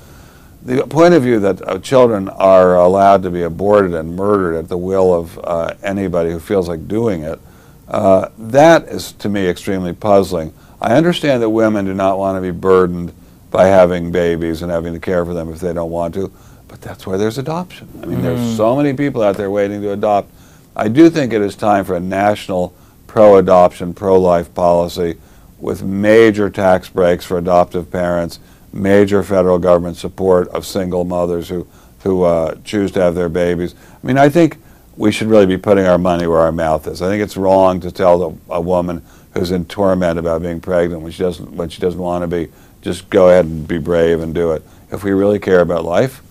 The 0.64 0.86
point 0.86 1.14
of 1.14 1.24
view 1.24 1.40
that 1.40 1.66
uh, 1.66 1.78
children 1.80 2.28
are 2.28 2.76
allowed 2.76 3.24
to 3.24 3.30
be 3.30 3.42
aborted 3.42 3.94
and 3.94 4.14
murdered 4.14 4.56
at 4.56 4.68
the 4.68 4.78
will 4.78 5.12
of 5.12 5.38
uh, 5.42 5.74
anybody 5.82 6.30
who 6.30 6.38
feels 6.38 6.68
like 6.68 6.86
doing 6.86 7.22
it, 7.22 7.40
uh, 7.88 8.28
that 8.38 8.84
is 8.84 9.12
to 9.12 9.28
me 9.28 9.48
extremely 9.48 9.92
puzzling. 9.92 10.54
I 10.82 10.96
understand 10.96 11.40
that 11.42 11.50
women 11.50 11.84
do 11.84 11.94
not 11.94 12.18
want 12.18 12.36
to 12.36 12.42
be 12.42 12.50
burdened 12.50 13.14
by 13.52 13.66
having 13.66 14.10
babies 14.10 14.62
and 14.62 14.72
having 14.72 14.92
to 14.94 14.98
care 14.98 15.24
for 15.24 15.32
them 15.32 15.48
if 15.52 15.60
they 15.60 15.72
don't 15.72 15.92
want 15.92 16.12
to, 16.14 16.32
but 16.66 16.80
that's 16.80 17.06
why 17.06 17.16
there's 17.16 17.38
adoption. 17.38 17.88
I 18.02 18.06
mean, 18.06 18.20
there's 18.20 18.56
so 18.56 18.74
many 18.74 18.92
people 18.92 19.22
out 19.22 19.36
there 19.36 19.48
waiting 19.48 19.80
to 19.82 19.92
adopt. 19.92 20.32
I 20.74 20.88
do 20.88 21.08
think 21.08 21.32
it 21.32 21.40
is 21.40 21.54
time 21.54 21.84
for 21.84 21.94
a 21.94 22.00
national 22.00 22.74
pro-adoption, 23.06 23.94
pro-life 23.94 24.52
policy 24.54 25.18
with 25.60 25.84
major 25.84 26.50
tax 26.50 26.88
breaks 26.88 27.24
for 27.24 27.38
adoptive 27.38 27.88
parents, 27.88 28.40
major 28.72 29.22
federal 29.22 29.60
government 29.60 29.96
support 29.96 30.48
of 30.48 30.66
single 30.66 31.04
mothers 31.04 31.48
who, 31.48 31.64
who 32.00 32.24
uh, 32.24 32.56
choose 32.64 32.90
to 32.92 33.00
have 33.00 33.14
their 33.14 33.28
babies. 33.28 33.76
I 34.02 34.04
mean, 34.04 34.18
I 34.18 34.28
think 34.28 34.56
we 34.96 35.10
should 35.10 35.28
really 35.28 35.46
be 35.46 35.56
putting 35.56 35.86
our 35.86 35.98
money 35.98 36.26
where 36.26 36.40
our 36.40 36.52
mouth 36.52 36.86
is. 36.86 37.02
I 37.02 37.08
think 37.08 37.22
it's 37.22 37.36
wrong 37.36 37.80
to 37.80 37.90
tell 37.90 38.18
the, 38.30 38.38
a 38.50 38.60
woman 38.60 39.02
who's 39.34 39.50
in 39.50 39.64
torment 39.64 40.18
about 40.18 40.42
being 40.42 40.60
pregnant 40.60 41.02
when 41.02 41.12
she 41.12 41.22
doesn't 41.22 41.52
when 41.52 41.68
she 41.68 41.80
doesn't 41.80 42.00
want 42.00 42.22
to 42.22 42.26
be. 42.28 42.52
Just 42.82 43.08
go 43.10 43.28
ahead 43.28 43.46
and 43.46 43.66
be 43.66 43.78
brave 43.78 44.20
and 44.20 44.34
do 44.34 44.52
it. 44.52 44.62
If 44.90 45.04
we 45.04 45.12
really 45.12 45.38
care 45.38 45.60
about 45.60 45.84
life, 45.84 46.22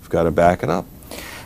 we've 0.00 0.10
got 0.10 0.24
to 0.24 0.30
back 0.30 0.62
it 0.62 0.70
up. 0.70 0.86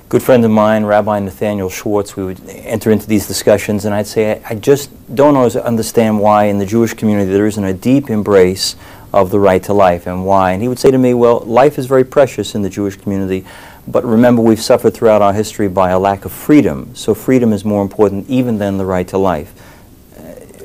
good 0.08 0.22
friend 0.22 0.44
of 0.44 0.50
mine, 0.50 0.84
Rabbi 0.84 1.18
Nathaniel 1.18 1.68
Schwartz, 1.68 2.16
we 2.16 2.24
would 2.24 2.40
enter 2.48 2.90
into 2.90 3.06
these 3.06 3.26
discussions, 3.26 3.84
and 3.84 3.94
I'd 3.94 4.06
say 4.06 4.40
I, 4.40 4.50
I 4.50 4.54
just 4.54 4.90
don't 5.14 5.36
always 5.36 5.56
understand 5.56 6.20
why 6.20 6.44
in 6.44 6.58
the 6.58 6.66
Jewish 6.66 6.94
community 6.94 7.30
there 7.30 7.46
isn't 7.46 7.64
a 7.64 7.74
deep 7.74 8.08
embrace 8.08 8.76
of 9.12 9.30
the 9.30 9.38
right 9.38 9.62
to 9.64 9.74
life 9.74 10.06
and 10.06 10.24
why. 10.24 10.52
And 10.52 10.62
he 10.62 10.68
would 10.68 10.78
say 10.78 10.90
to 10.90 10.98
me, 10.98 11.12
well, 11.12 11.40
life 11.40 11.78
is 11.78 11.86
very 11.86 12.04
precious 12.04 12.54
in 12.54 12.62
the 12.62 12.70
Jewish 12.70 12.96
community, 12.96 13.44
but 13.86 14.04
remember 14.04 14.42
we've 14.42 14.62
suffered 14.62 14.94
throughout 14.94 15.22
our 15.22 15.32
history 15.32 15.68
by 15.68 15.90
a 15.90 15.98
lack 15.98 16.24
of 16.24 16.32
freedom. 16.32 16.94
So 16.94 17.14
freedom 17.14 17.52
is 17.52 17.64
more 17.64 17.82
important 17.82 18.28
even 18.28 18.58
than 18.58 18.78
the 18.78 18.84
right 18.84 19.06
to 19.08 19.18
life. 19.18 19.54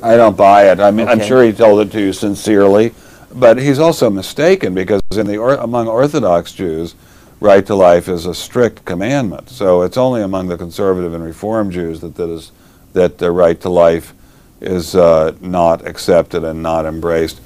I 0.04 0.16
don't 0.16 0.38
buy 0.38 0.72
it. 0.72 0.80
I 0.80 0.92
mean, 0.92 1.08
I'm 1.08 1.22
sure 1.22 1.44
he 1.44 1.52
told 1.52 1.80
it 1.80 1.92
to 1.94 2.00
you 2.00 2.14
sincerely, 2.14 2.94
but 3.34 3.58
he's 3.58 3.80
also 3.80 4.10
mistaken 4.10 4.74
because 4.74 5.02
in 5.16 5.26
the 5.26 5.38
or, 5.38 5.56
among 5.56 5.88
Orthodox 5.88 6.52
Jews, 6.52 6.96
right 7.40 7.66
to 7.66 7.76
life 7.76 8.08
is 8.08 8.26
a 8.26 8.34
strict 8.34 8.86
commandment. 8.86 9.50
So 9.50 9.82
it's 9.82 9.98
only 9.98 10.22
among 10.22 10.48
the 10.48 10.58
conservative 10.58 11.14
and 11.14 11.24
Reform 11.24 11.72
Jews 11.72 12.02
that 12.02 12.16
that 12.16 12.30
is 12.30 12.52
that 12.94 13.18
the 13.18 13.32
right 13.32 13.60
to 13.62 13.70
life 13.70 14.14
is 14.62 14.96
uh, 14.96 15.36
not 15.42 15.86
accepted 15.86 16.44
and 16.44 16.62
not 16.64 16.86
embraced. 16.86 17.42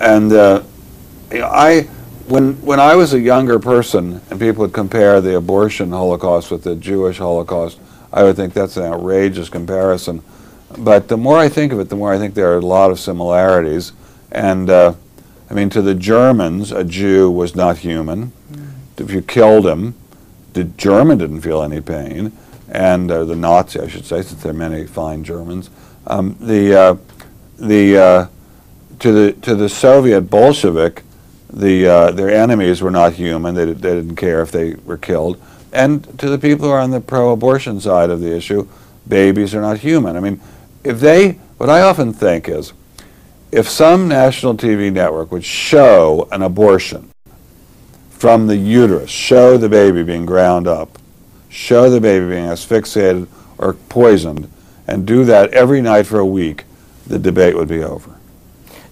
And 0.00 0.32
uh, 0.32 0.62
you 1.32 1.40
know, 1.40 1.48
I, 1.48 1.88
when 2.28 2.54
when 2.62 2.80
I 2.80 2.94
was 2.94 3.14
a 3.14 3.20
younger 3.20 3.58
person, 3.58 4.20
and 4.30 4.40
people 4.40 4.62
would 4.62 4.72
compare 4.72 5.20
the 5.20 5.36
abortion 5.36 5.90
Holocaust 5.90 6.50
with 6.50 6.62
the 6.62 6.74
Jewish 6.74 7.18
Holocaust, 7.18 7.78
I 8.12 8.22
would 8.22 8.36
think 8.36 8.54
that's 8.54 8.76
an 8.76 8.84
outrageous 8.84 9.48
comparison. 9.48 10.22
But 10.78 11.08
the 11.08 11.16
more 11.16 11.38
I 11.38 11.48
think 11.48 11.72
of 11.72 11.80
it, 11.80 11.88
the 11.88 11.96
more 11.96 12.12
I 12.12 12.18
think 12.18 12.34
there 12.34 12.52
are 12.52 12.58
a 12.58 12.66
lot 12.66 12.90
of 12.90 12.98
similarities. 12.98 13.92
And 14.32 14.68
uh, 14.68 14.94
I 15.48 15.54
mean, 15.54 15.70
to 15.70 15.82
the 15.82 15.94
Germans, 15.94 16.72
a 16.72 16.82
Jew 16.82 17.30
was 17.30 17.54
not 17.54 17.78
human. 17.78 18.32
If 18.98 19.10
you 19.10 19.22
killed 19.22 19.66
him, 19.66 19.94
the 20.54 20.64
German 20.64 21.18
didn't 21.18 21.42
feel 21.42 21.62
any 21.62 21.80
pain, 21.80 22.32
and 22.70 23.10
uh, 23.10 23.24
the 23.24 23.36
Nazi, 23.36 23.78
I 23.78 23.88
should 23.88 24.06
say, 24.06 24.22
since 24.22 24.42
there 24.42 24.50
are 24.50 24.54
many 24.54 24.86
fine 24.86 25.22
Germans. 25.22 25.70
Um, 26.06 26.36
the 26.40 26.74
uh, 26.74 26.96
the 27.58 27.98
uh, 27.98 28.26
to 29.00 29.12
the 29.12 29.32
to 29.42 29.54
the 29.54 29.68
Soviet 29.68 30.22
Bolshevik, 30.22 31.02
the 31.50 31.86
uh, 31.86 32.10
their 32.10 32.30
enemies 32.30 32.82
were 32.82 32.90
not 32.90 33.14
human. 33.14 33.54
They, 33.54 33.66
they 33.66 33.94
didn't 33.94 34.16
care 34.16 34.42
if 34.42 34.50
they 34.50 34.74
were 34.74 34.98
killed. 34.98 35.40
And 35.72 36.18
to 36.18 36.30
the 36.30 36.38
people 36.38 36.66
who 36.66 36.72
are 36.72 36.80
on 36.80 36.90
the 36.90 37.00
pro-abortion 37.00 37.80
side 37.80 38.10
of 38.10 38.20
the 38.20 38.34
issue, 38.34 38.66
babies 39.06 39.54
are 39.54 39.60
not 39.60 39.78
human. 39.78 40.16
I 40.16 40.20
mean, 40.20 40.40
if 40.84 41.00
they, 41.00 41.32
what 41.58 41.68
I 41.68 41.82
often 41.82 42.12
think 42.12 42.48
is, 42.48 42.72
if 43.52 43.68
some 43.68 44.08
national 44.08 44.56
TV 44.56 44.92
network 44.92 45.30
would 45.30 45.44
show 45.44 46.28
an 46.32 46.42
abortion 46.42 47.10
from 48.10 48.46
the 48.46 48.56
uterus, 48.56 49.10
show 49.10 49.56
the 49.56 49.68
baby 49.68 50.02
being 50.02 50.26
ground 50.26 50.66
up, 50.66 50.98
show 51.48 51.90
the 51.90 52.00
baby 52.00 52.28
being 52.28 52.46
asphyxiated 52.46 53.28
or 53.58 53.74
poisoned, 53.74 54.50
and 54.86 55.06
do 55.06 55.24
that 55.24 55.52
every 55.52 55.82
night 55.82 56.06
for 56.06 56.18
a 56.18 56.26
week, 56.26 56.64
the 57.06 57.18
debate 57.18 57.56
would 57.56 57.68
be 57.68 57.82
over. 57.82 58.16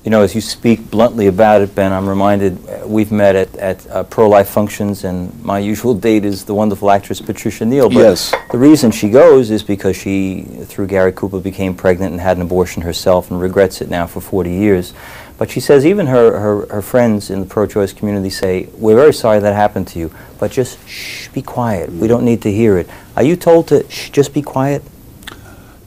You 0.05 0.11
know, 0.11 0.21
as 0.21 0.35
you 0.35 0.43
speak 0.43 0.91
bluntly 0.91 1.29
about 1.29 1.63
it, 1.63 1.75
Ben, 1.75 1.91
I'm 1.91 2.07
reminded 2.07 2.59
uh, 2.69 2.87
we've 2.87 3.11
met 3.11 3.35
at, 3.37 3.57
at 3.57 3.87
uh, 3.87 4.03
pro-life 4.03 4.51
functions, 4.51 5.03
and 5.03 5.43
my 5.43 5.59
usual 5.59 5.95
date 5.95 6.27
is 6.27 6.45
the 6.45 6.53
wonderful 6.53 6.91
actress 6.91 7.23
Patricia 7.23 7.65
Neal. 7.65 7.89
But 7.89 7.97
Yes. 8.01 8.35
the 8.53 8.59
reason 8.59 8.91
she 8.91 9.09
goes 9.09 9.51
is 9.51 9.63
because 9.63 9.97
she, 9.97 10.43
through 10.65 10.89
Gary 10.89 11.11
Cooper, 11.11 11.41
became 11.41 11.75
pregnant 11.75 12.13
and 12.13 12.21
had 12.21 12.37
an 12.37 12.43
abortion 12.43 12.83
herself 12.83 13.31
and 13.31 13.41
regrets 13.41 13.81
it 13.81 13.89
now 13.89 14.07
for 14.07 14.21
40 14.21 14.51
years. 14.53 14.93
But 15.39 15.51
she 15.51 15.61
says 15.61 15.87
even 15.87 16.07
her, 16.09 16.39
her, 16.39 16.67
her 16.67 16.83
friends 16.83 17.31
in 17.31 17.41
the 17.41 17.47
pro-choice 17.47 17.95
community 17.95 18.29
say, 18.29 18.69
we're 18.75 18.97
very 18.97 19.15
sorry 19.15 19.41
that 19.41 19.55
happened 19.55 19.89
to 19.89 19.99
you, 19.99 20.13
but 20.39 20.51
just 20.51 20.87
shh, 20.87 21.29
be 21.29 21.41
quiet. 21.41 21.91
We 21.91 22.09
don't 22.09 22.27
need 22.27 22.43
to 22.43 22.53
hear 22.53 22.77
it. 22.77 22.91
Are 23.17 23.23
you 23.23 23.37
told 23.37 23.69
to 23.69 23.89
shh, 23.89 24.11
just 24.11 24.35
be 24.35 24.43
quiet? 24.43 24.83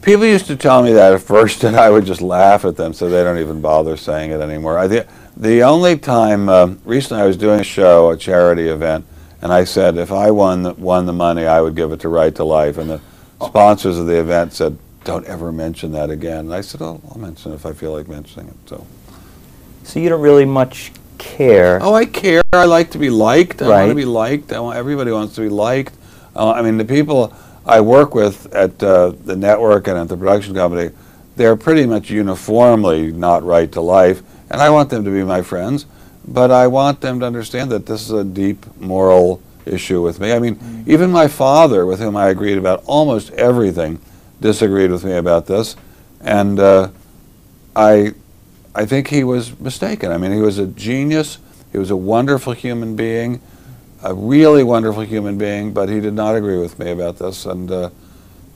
People 0.08 0.24
used 0.24 0.46
to 0.46 0.56
tell 0.56 0.82
me 0.82 0.94
that 0.94 1.12
at 1.12 1.20
first, 1.20 1.64
and 1.64 1.76
I 1.76 1.90
would 1.90 2.06
just 2.06 2.22
laugh 2.22 2.64
at 2.64 2.76
them, 2.76 2.94
so 2.94 3.10
they 3.10 3.22
don't 3.22 3.36
even 3.36 3.60
bother 3.60 3.94
saying 3.98 4.30
it 4.30 4.40
anymore. 4.40 4.78
I, 4.78 4.86
the, 4.86 5.06
the 5.36 5.62
only 5.64 5.98
time, 5.98 6.48
uh, 6.48 6.68
recently 6.86 7.22
I 7.22 7.26
was 7.26 7.36
doing 7.36 7.60
a 7.60 7.64
show, 7.64 8.08
a 8.08 8.16
charity 8.16 8.68
event, 8.68 9.04
and 9.42 9.52
I 9.52 9.64
said 9.64 9.98
if 9.98 10.10
I 10.10 10.30
won 10.30 10.62
the, 10.62 10.72
won 10.72 11.04
the 11.04 11.12
money, 11.12 11.44
I 11.44 11.60
would 11.60 11.76
give 11.76 11.92
it 11.92 12.00
to 12.00 12.08
Right 12.08 12.34
to 12.36 12.44
Life. 12.44 12.78
And 12.78 12.88
the 12.88 13.02
sponsors 13.44 13.98
of 13.98 14.06
the 14.06 14.18
event 14.18 14.54
said, 14.54 14.78
don't 15.04 15.26
ever 15.26 15.52
mention 15.52 15.92
that 15.92 16.08
again. 16.08 16.46
And 16.46 16.54
I 16.54 16.62
said, 16.62 16.80
oh, 16.80 17.02
I'll 17.10 17.18
mention 17.18 17.52
it 17.52 17.56
if 17.56 17.66
I 17.66 17.74
feel 17.74 17.92
like 17.92 18.08
mentioning 18.08 18.48
it. 18.48 18.56
So, 18.66 18.86
So 19.82 20.00
you 20.00 20.08
don't 20.08 20.22
really 20.22 20.46
much 20.46 20.90
care. 21.18 21.80
oh, 21.82 21.92
I 21.92 22.06
care. 22.06 22.40
I 22.54 22.64
like 22.64 22.92
to 22.92 22.98
be 22.98 23.10
liked. 23.10 23.60
I 23.60 23.68
want 23.68 23.90
to 23.90 23.94
be 23.94 24.06
liked. 24.06 24.54
I 24.54 24.60
want, 24.60 24.78
everybody 24.78 25.12
wants 25.12 25.34
to 25.34 25.42
be 25.42 25.50
liked. 25.50 25.92
Uh, 26.34 26.52
I 26.52 26.62
mean, 26.62 26.78
the 26.78 26.84
people 26.86 27.34
I 27.68 27.82
work 27.82 28.14
with 28.14 28.52
at 28.54 28.82
uh, 28.82 29.10
the 29.10 29.36
network 29.36 29.88
and 29.88 29.98
at 29.98 30.08
the 30.08 30.16
production 30.16 30.54
company, 30.54 30.90
they're 31.36 31.54
pretty 31.54 31.86
much 31.86 32.10
uniformly 32.10 33.12
not 33.12 33.44
right 33.44 33.70
to 33.72 33.80
life, 33.82 34.22
and 34.50 34.60
I 34.60 34.70
want 34.70 34.88
them 34.90 35.04
to 35.04 35.10
be 35.10 35.22
my 35.22 35.42
friends. 35.42 35.86
But 36.26 36.50
I 36.50 36.66
want 36.66 37.00
them 37.00 37.20
to 37.20 37.26
understand 37.26 37.70
that 37.70 37.86
this 37.86 38.02
is 38.02 38.10
a 38.10 38.24
deep 38.24 38.66
moral 38.78 39.40
issue 39.64 40.02
with 40.02 40.18
me. 40.20 40.32
I 40.32 40.38
mean, 40.38 40.84
even 40.86 41.10
my 41.10 41.28
father, 41.28 41.86
with 41.86 42.00
whom 42.00 42.16
I 42.16 42.28
agreed 42.28 42.58
about 42.58 42.82
almost 42.86 43.30
everything, 43.32 44.00
disagreed 44.40 44.90
with 44.90 45.04
me 45.04 45.12
about 45.12 45.46
this, 45.46 45.76
and 46.20 46.58
uh, 46.58 46.88
I, 47.76 48.14
I 48.74 48.86
think 48.86 49.08
he 49.08 49.24
was 49.24 49.58
mistaken. 49.60 50.10
I 50.10 50.18
mean, 50.18 50.32
he 50.32 50.40
was 50.40 50.58
a 50.58 50.66
genius. 50.66 51.38
He 51.72 51.78
was 51.78 51.90
a 51.90 51.96
wonderful 51.96 52.54
human 52.54 52.96
being, 52.96 53.40
a 54.02 54.14
really 54.14 54.62
wonderful 54.62 55.02
human 55.02 55.38
being. 55.38 55.72
But 55.72 55.88
he 55.88 56.00
did 56.00 56.14
not 56.14 56.34
agree 56.36 56.58
with 56.58 56.78
me 56.78 56.90
about 56.90 57.18
this, 57.18 57.46
and 57.46 57.70
uh, 57.70 57.90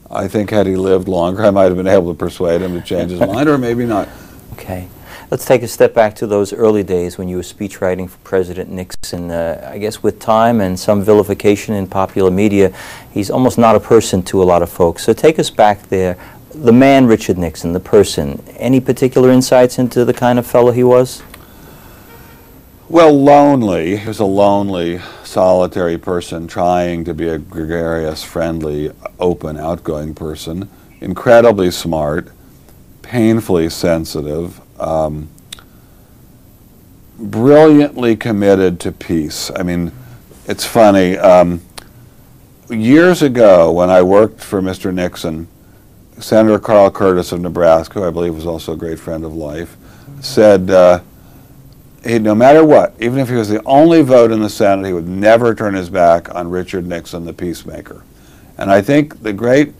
I 0.09 0.27
think 0.27 0.49
had 0.49 0.67
he 0.67 0.75
lived 0.75 1.07
longer, 1.07 1.43
I 1.43 1.51
might 1.51 1.65
have 1.65 1.77
been 1.77 1.87
able 1.87 2.13
to 2.13 2.17
persuade 2.17 2.61
him 2.61 2.73
to 2.79 2.81
change 2.81 3.11
his 3.11 3.19
mind, 3.19 3.49
or 3.49 3.57
maybe 3.57 3.85
not. 3.85 4.07
Okay. 4.53 4.87
Let's 5.31 5.45
take 5.45 5.63
a 5.63 5.67
step 5.67 5.95
back 5.95 6.15
to 6.17 6.27
those 6.27 6.53
early 6.53 6.83
days 6.83 7.17
when 7.17 7.27
you 7.27 7.37
were 7.37 7.41
speechwriting 7.41 8.07
for 8.07 8.17
President 8.19 8.69
Nixon. 8.69 9.31
Uh, 9.31 9.67
I 9.73 9.79
guess 9.79 10.03
with 10.03 10.19
time 10.19 10.61
and 10.61 10.79
some 10.79 11.01
vilification 11.01 11.73
in 11.73 11.87
popular 11.87 12.29
media, 12.29 12.71
he's 13.11 13.31
almost 13.31 13.57
not 13.57 13.75
a 13.75 13.79
person 13.79 14.21
to 14.23 14.43
a 14.43 14.45
lot 14.45 14.61
of 14.61 14.69
folks. 14.69 15.03
So 15.03 15.11
take 15.11 15.39
us 15.39 15.49
back 15.49 15.81
there. 15.89 16.19
The 16.53 16.71
man, 16.71 17.07
Richard 17.07 17.39
Nixon, 17.39 17.73
the 17.73 17.79
person. 17.79 18.43
Any 18.57 18.79
particular 18.79 19.31
insights 19.31 19.79
into 19.79 20.05
the 20.05 20.13
kind 20.13 20.37
of 20.37 20.45
fellow 20.45 20.71
he 20.71 20.83
was? 20.83 21.23
Well, 22.93 23.11
lonely. 23.11 23.97
He 23.97 24.07
was 24.07 24.19
a 24.19 24.25
lonely, 24.25 25.01
solitary 25.23 25.97
person 25.97 26.45
trying 26.45 27.05
to 27.05 27.15
be 27.15 27.27
a 27.27 27.39
gregarious, 27.39 28.23
friendly, 28.23 28.91
open, 29.17 29.57
outgoing 29.57 30.13
person. 30.13 30.69
Incredibly 31.01 31.71
smart, 31.71 32.27
painfully 33.01 33.71
sensitive, 33.71 34.61
um, 34.79 35.27
brilliantly 37.17 38.15
committed 38.15 38.79
to 38.81 38.91
peace. 38.91 39.49
I 39.55 39.63
mean, 39.63 39.91
it's 40.45 40.63
funny. 40.63 41.17
Um, 41.17 41.61
years 42.69 43.23
ago, 43.23 43.71
when 43.71 43.89
I 43.89 44.03
worked 44.03 44.39
for 44.39 44.61
Mr. 44.61 44.93
Nixon, 44.93 45.47
Senator 46.19 46.59
Carl 46.59 46.91
Curtis 46.91 47.31
of 47.31 47.41
Nebraska, 47.41 48.01
who 48.01 48.07
I 48.07 48.11
believe 48.11 48.35
was 48.35 48.45
also 48.45 48.73
a 48.73 48.77
great 48.77 48.99
friend 48.99 49.25
of 49.25 49.33
life, 49.33 49.77
said. 50.21 50.69
Uh, 50.69 50.99
he, 52.03 52.19
no 52.19 52.35
matter 52.35 52.65
what, 52.65 52.93
even 52.99 53.19
if 53.19 53.29
he 53.29 53.35
was 53.35 53.49
the 53.49 53.63
only 53.63 54.01
vote 54.01 54.31
in 54.31 54.41
the 54.41 54.49
Senate, 54.49 54.85
he 54.85 54.93
would 54.93 55.07
never 55.07 55.55
turn 55.55 55.73
his 55.73 55.89
back 55.89 56.33
on 56.35 56.49
Richard 56.49 56.85
Nixon, 56.85 57.25
the 57.25 57.33
peacemaker. 57.33 58.03
And 58.57 58.69
I 58.71 58.81
think 58.81 59.23
the 59.23 59.33
great 59.33 59.73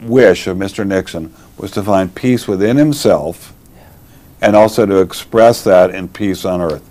wish 0.00 0.46
of 0.46 0.56
Mr. 0.56 0.86
Nixon 0.86 1.34
was 1.56 1.70
to 1.72 1.82
find 1.82 2.14
peace 2.14 2.48
within 2.48 2.76
himself 2.76 3.52
and 4.40 4.54
also 4.54 4.86
to 4.86 5.00
express 5.00 5.64
that 5.64 5.90
in 5.90 6.08
peace 6.08 6.44
on 6.44 6.60
earth. 6.60 6.84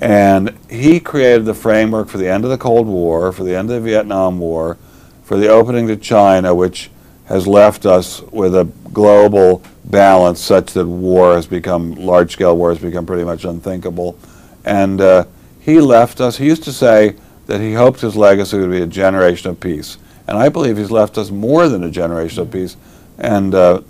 And 0.00 0.56
he 0.68 1.00
created 1.00 1.44
the 1.44 1.54
framework 1.54 2.08
for 2.08 2.18
the 2.18 2.28
end 2.28 2.44
of 2.44 2.50
the 2.50 2.58
Cold 2.58 2.86
War, 2.86 3.32
for 3.32 3.44
the 3.44 3.56
end 3.56 3.70
of 3.70 3.82
the 3.82 3.90
Vietnam 3.90 4.38
War, 4.38 4.76
for 5.22 5.38
the 5.38 5.48
opening 5.48 5.86
to 5.88 5.96
China, 5.96 6.54
which 6.54 6.90
has 7.26 7.46
left 7.46 7.86
us 7.86 8.20
with 8.32 8.54
a 8.54 8.64
global 8.92 9.62
balance 9.84 10.40
such 10.40 10.72
that 10.72 10.86
war 10.86 11.34
has 11.34 11.46
become, 11.46 11.94
large 11.94 12.32
scale 12.32 12.56
war 12.56 12.70
has 12.70 12.78
become 12.78 13.06
pretty 13.06 13.24
much 13.24 13.44
unthinkable. 13.44 14.18
And 14.64 15.00
uh, 15.00 15.24
he 15.60 15.80
left 15.80 16.20
us, 16.20 16.36
he 16.36 16.46
used 16.46 16.64
to 16.64 16.72
say 16.72 17.16
that 17.46 17.60
he 17.60 17.74
hoped 17.74 18.00
his 18.00 18.16
legacy 18.16 18.58
would 18.58 18.70
be 18.70 18.82
a 18.82 18.86
generation 18.86 19.50
of 19.50 19.60
peace. 19.60 19.98
And 20.26 20.38
I 20.38 20.48
believe 20.48 20.76
he's 20.76 20.90
left 20.90 21.18
us 21.18 21.30
more 21.30 21.68
than 21.68 21.84
a 21.84 21.90
generation 21.90 22.42
of 22.42 22.50
peace. 22.50 22.76
And 23.18 23.54
uh, 23.54 23.82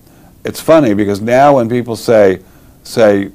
it's 0.45 0.61
funny 0.61 0.95
because 0.95 1.21
now 1.21 1.57
when 1.57 1.69
people 1.69 1.97
say, 1.97 2.41
say, 2.83 3.31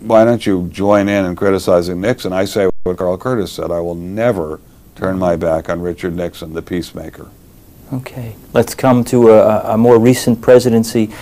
why 0.00 0.24
don't 0.24 0.44
you 0.44 0.68
join 0.68 1.08
in 1.08 1.24
in 1.24 1.36
criticizing 1.36 2.00
Nixon? 2.00 2.32
I 2.32 2.44
say 2.44 2.68
what 2.84 2.98
Carl 2.98 3.16
Curtis 3.16 3.52
said 3.52 3.70
I 3.70 3.80
will 3.80 3.94
never 3.94 4.60
turn 4.94 5.18
my 5.18 5.36
back 5.36 5.68
on 5.68 5.80
Richard 5.80 6.14
Nixon, 6.14 6.52
the 6.52 6.62
peacemaker. 6.62 7.30
Okay. 7.92 8.34
Let's 8.52 8.74
come 8.74 9.04
to 9.04 9.30
a, 9.30 9.74
a 9.74 9.78
more 9.78 9.98
recent 9.98 10.40
presidency. 10.40 11.12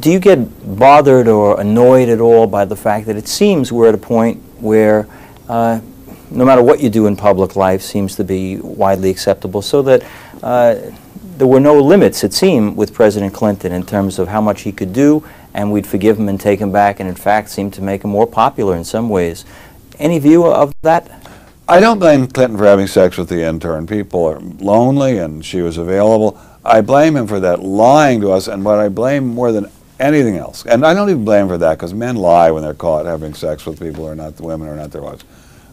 Do 0.00 0.10
you 0.10 0.18
get 0.18 0.76
bothered 0.78 1.28
or 1.28 1.60
annoyed 1.60 2.08
at 2.08 2.20
all 2.20 2.46
by 2.46 2.64
the 2.64 2.74
fact 2.74 3.06
that 3.06 3.16
it 3.16 3.28
seems 3.28 3.70
we're 3.70 3.88
at 3.88 3.94
a 3.94 3.98
point 3.98 4.42
where 4.60 5.06
uh, 5.48 5.80
no 6.30 6.44
matter 6.44 6.62
what 6.62 6.80
you 6.80 6.90
do 6.90 7.06
in 7.06 7.16
public 7.16 7.54
life 7.54 7.80
seems 7.80 8.16
to 8.16 8.24
be 8.24 8.56
widely 8.56 9.10
acceptable, 9.10 9.62
so 9.62 9.82
that 9.82 10.04
uh, 10.42 10.76
there 11.36 11.46
were 11.46 11.60
no 11.60 11.80
limits, 11.80 12.24
it 12.24 12.34
seemed, 12.34 12.76
with 12.76 12.92
President 12.92 13.32
Clinton 13.32 13.72
in 13.72 13.86
terms 13.86 14.18
of 14.18 14.28
how 14.28 14.40
much 14.40 14.62
he 14.62 14.72
could 14.72 14.92
do, 14.92 15.24
and 15.54 15.72
we'd 15.72 15.86
forgive 15.86 16.18
him 16.18 16.28
and 16.28 16.40
take 16.40 16.58
him 16.58 16.72
back, 16.72 16.98
and 16.98 17.08
in 17.08 17.14
fact 17.14 17.50
seemed 17.50 17.72
to 17.74 17.82
make 17.82 18.02
him 18.02 18.10
more 18.10 18.26
popular 18.26 18.76
in 18.76 18.84
some 18.84 19.08
ways. 19.08 19.44
Any 19.98 20.18
view 20.18 20.44
of 20.46 20.74
that? 20.82 21.17
I 21.70 21.80
don't 21.80 21.98
blame 21.98 22.26
Clinton 22.28 22.56
for 22.56 22.64
having 22.64 22.86
sex 22.86 23.18
with 23.18 23.28
the 23.28 23.42
intern. 23.42 23.86
People 23.86 24.24
are 24.24 24.40
lonely 24.40 25.18
and 25.18 25.44
she 25.44 25.60
was 25.60 25.76
available. 25.76 26.40
I 26.64 26.80
blame 26.80 27.14
him 27.14 27.26
for 27.26 27.40
that 27.40 27.62
lying 27.62 28.22
to 28.22 28.32
us, 28.32 28.48
and 28.48 28.64
what 28.64 28.78
I 28.78 28.88
blame 28.88 29.26
more 29.26 29.52
than 29.52 29.70
anything 30.00 30.38
else, 30.38 30.64
and 30.64 30.86
I 30.86 30.94
don't 30.94 31.10
even 31.10 31.26
blame 31.26 31.42
him 31.42 31.48
for 31.48 31.58
that 31.58 31.74
because 31.74 31.92
men 31.92 32.16
lie 32.16 32.50
when 32.50 32.62
they're 32.62 32.72
caught 32.72 33.04
having 33.04 33.34
sex 33.34 33.66
with 33.66 33.80
people 33.80 34.04
who 34.04 34.10
are 34.10 34.14
not 34.14 34.36
the 34.36 34.44
women 34.44 34.68
or 34.68 34.76
not 34.76 34.92
their 34.92 35.02
wives. 35.02 35.24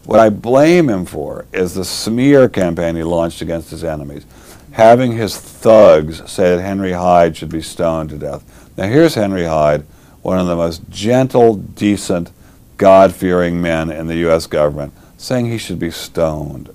What 0.03 0.19
I 0.19 0.29
blame 0.29 0.89
him 0.89 1.05
for 1.05 1.45
is 1.53 1.75
the 1.75 1.85
smear 1.85 2.49
campaign 2.49 2.97
he 2.97 3.03
launched 3.03 3.41
against 3.41 3.69
his 3.69 3.83
enemies, 3.83 4.25
having 4.71 5.13
his 5.13 5.37
thugs 5.37 6.29
say 6.29 6.55
that 6.55 6.61
Henry 6.61 6.91
Hyde 6.91 7.37
should 7.37 7.49
be 7.49 7.61
stoned 7.61 8.09
to 8.09 8.17
death. 8.17 8.43
Now 8.77 8.87
here's 8.87 9.15
Henry 9.15 9.45
Hyde, 9.45 9.85
one 10.23 10.39
of 10.39 10.47
the 10.47 10.55
most 10.57 10.89
gentle, 10.89 11.55
decent, 11.55 12.31
God-fearing 12.77 13.61
men 13.61 13.89
in 13.89 14.07
the 14.07 14.17
U.S. 14.17 14.47
government, 14.47 14.93
saying 15.17 15.45
he 15.47 15.57
should 15.57 15.79
be 15.79 15.91
stoned 15.91 16.73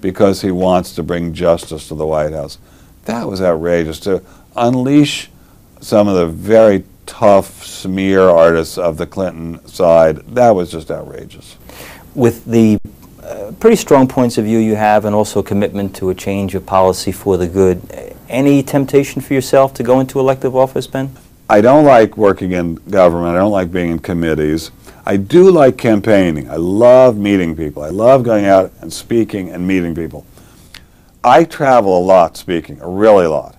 because 0.00 0.42
he 0.42 0.50
wants 0.50 0.94
to 0.94 1.02
bring 1.02 1.32
justice 1.32 1.88
to 1.88 1.94
the 1.94 2.06
White 2.06 2.32
House. 2.32 2.58
That 3.06 3.26
was 3.28 3.40
outrageous 3.40 4.00
to 4.00 4.22
unleash 4.56 5.30
some 5.80 6.08
of 6.08 6.16
the 6.16 6.26
very 6.26 6.84
tough 7.06 7.64
smear 7.64 8.22
artists 8.22 8.78
of 8.78 8.96
the 8.96 9.06
Clinton 9.06 9.64
side. 9.66 10.16
That 10.34 10.50
was 10.50 10.70
just 10.70 10.90
outrageous. 10.90 11.56
with 12.14 12.44
the 12.46 12.78
uh, 13.22 13.52
pretty 13.60 13.76
strong 13.76 14.08
points 14.08 14.38
of 14.38 14.44
view 14.44 14.58
you 14.58 14.74
have 14.76 15.04
and 15.04 15.14
also 15.14 15.42
commitment 15.42 15.94
to 15.96 16.10
a 16.10 16.14
change 16.14 16.54
of 16.54 16.64
policy 16.64 17.12
for 17.12 17.36
the 17.36 17.46
good, 17.46 17.82
any 18.28 18.62
temptation 18.62 19.20
for 19.20 19.34
yourself 19.34 19.74
to 19.74 19.82
go 19.82 20.00
into 20.00 20.18
elective 20.18 20.56
office, 20.56 20.86
Ben? 20.86 21.10
I 21.48 21.60
don't 21.60 21.84
like 21.84 22.16
working 22.16 22.52
in 22.52 22.76
government. 22.90 23.36
I 23.36 23.38
don't 23.38 23.52
like 23.52 23.70
being 23.70 23.90
in 23.90 23.98
committees. 23.98 24.70
I 25.08 25.16
do 25.16 25.52
like 25.52 25.78
campaigning. 25.78 26.50
I 26.50 26.56
love 26.56 27.16
meeting 27.16 27.54
people. 27.54 27.84
I 27.84 27.90
love 27.90 28.24
going 28.24 28.46
out 28.46 28.72
and 28.80 28.92
speaking 28.92 29.50
and 29.50 29.64
meeting 29.64 29.94
people. 29.94 30.26
I 31.22 31.44
travel 31.44 31.96
a 31.96 32.02
lot 32.04 32.36
speaking, 32.36 32.80
a 32.80 32.88
really 32.88 33.28
lot. 33.28 33.56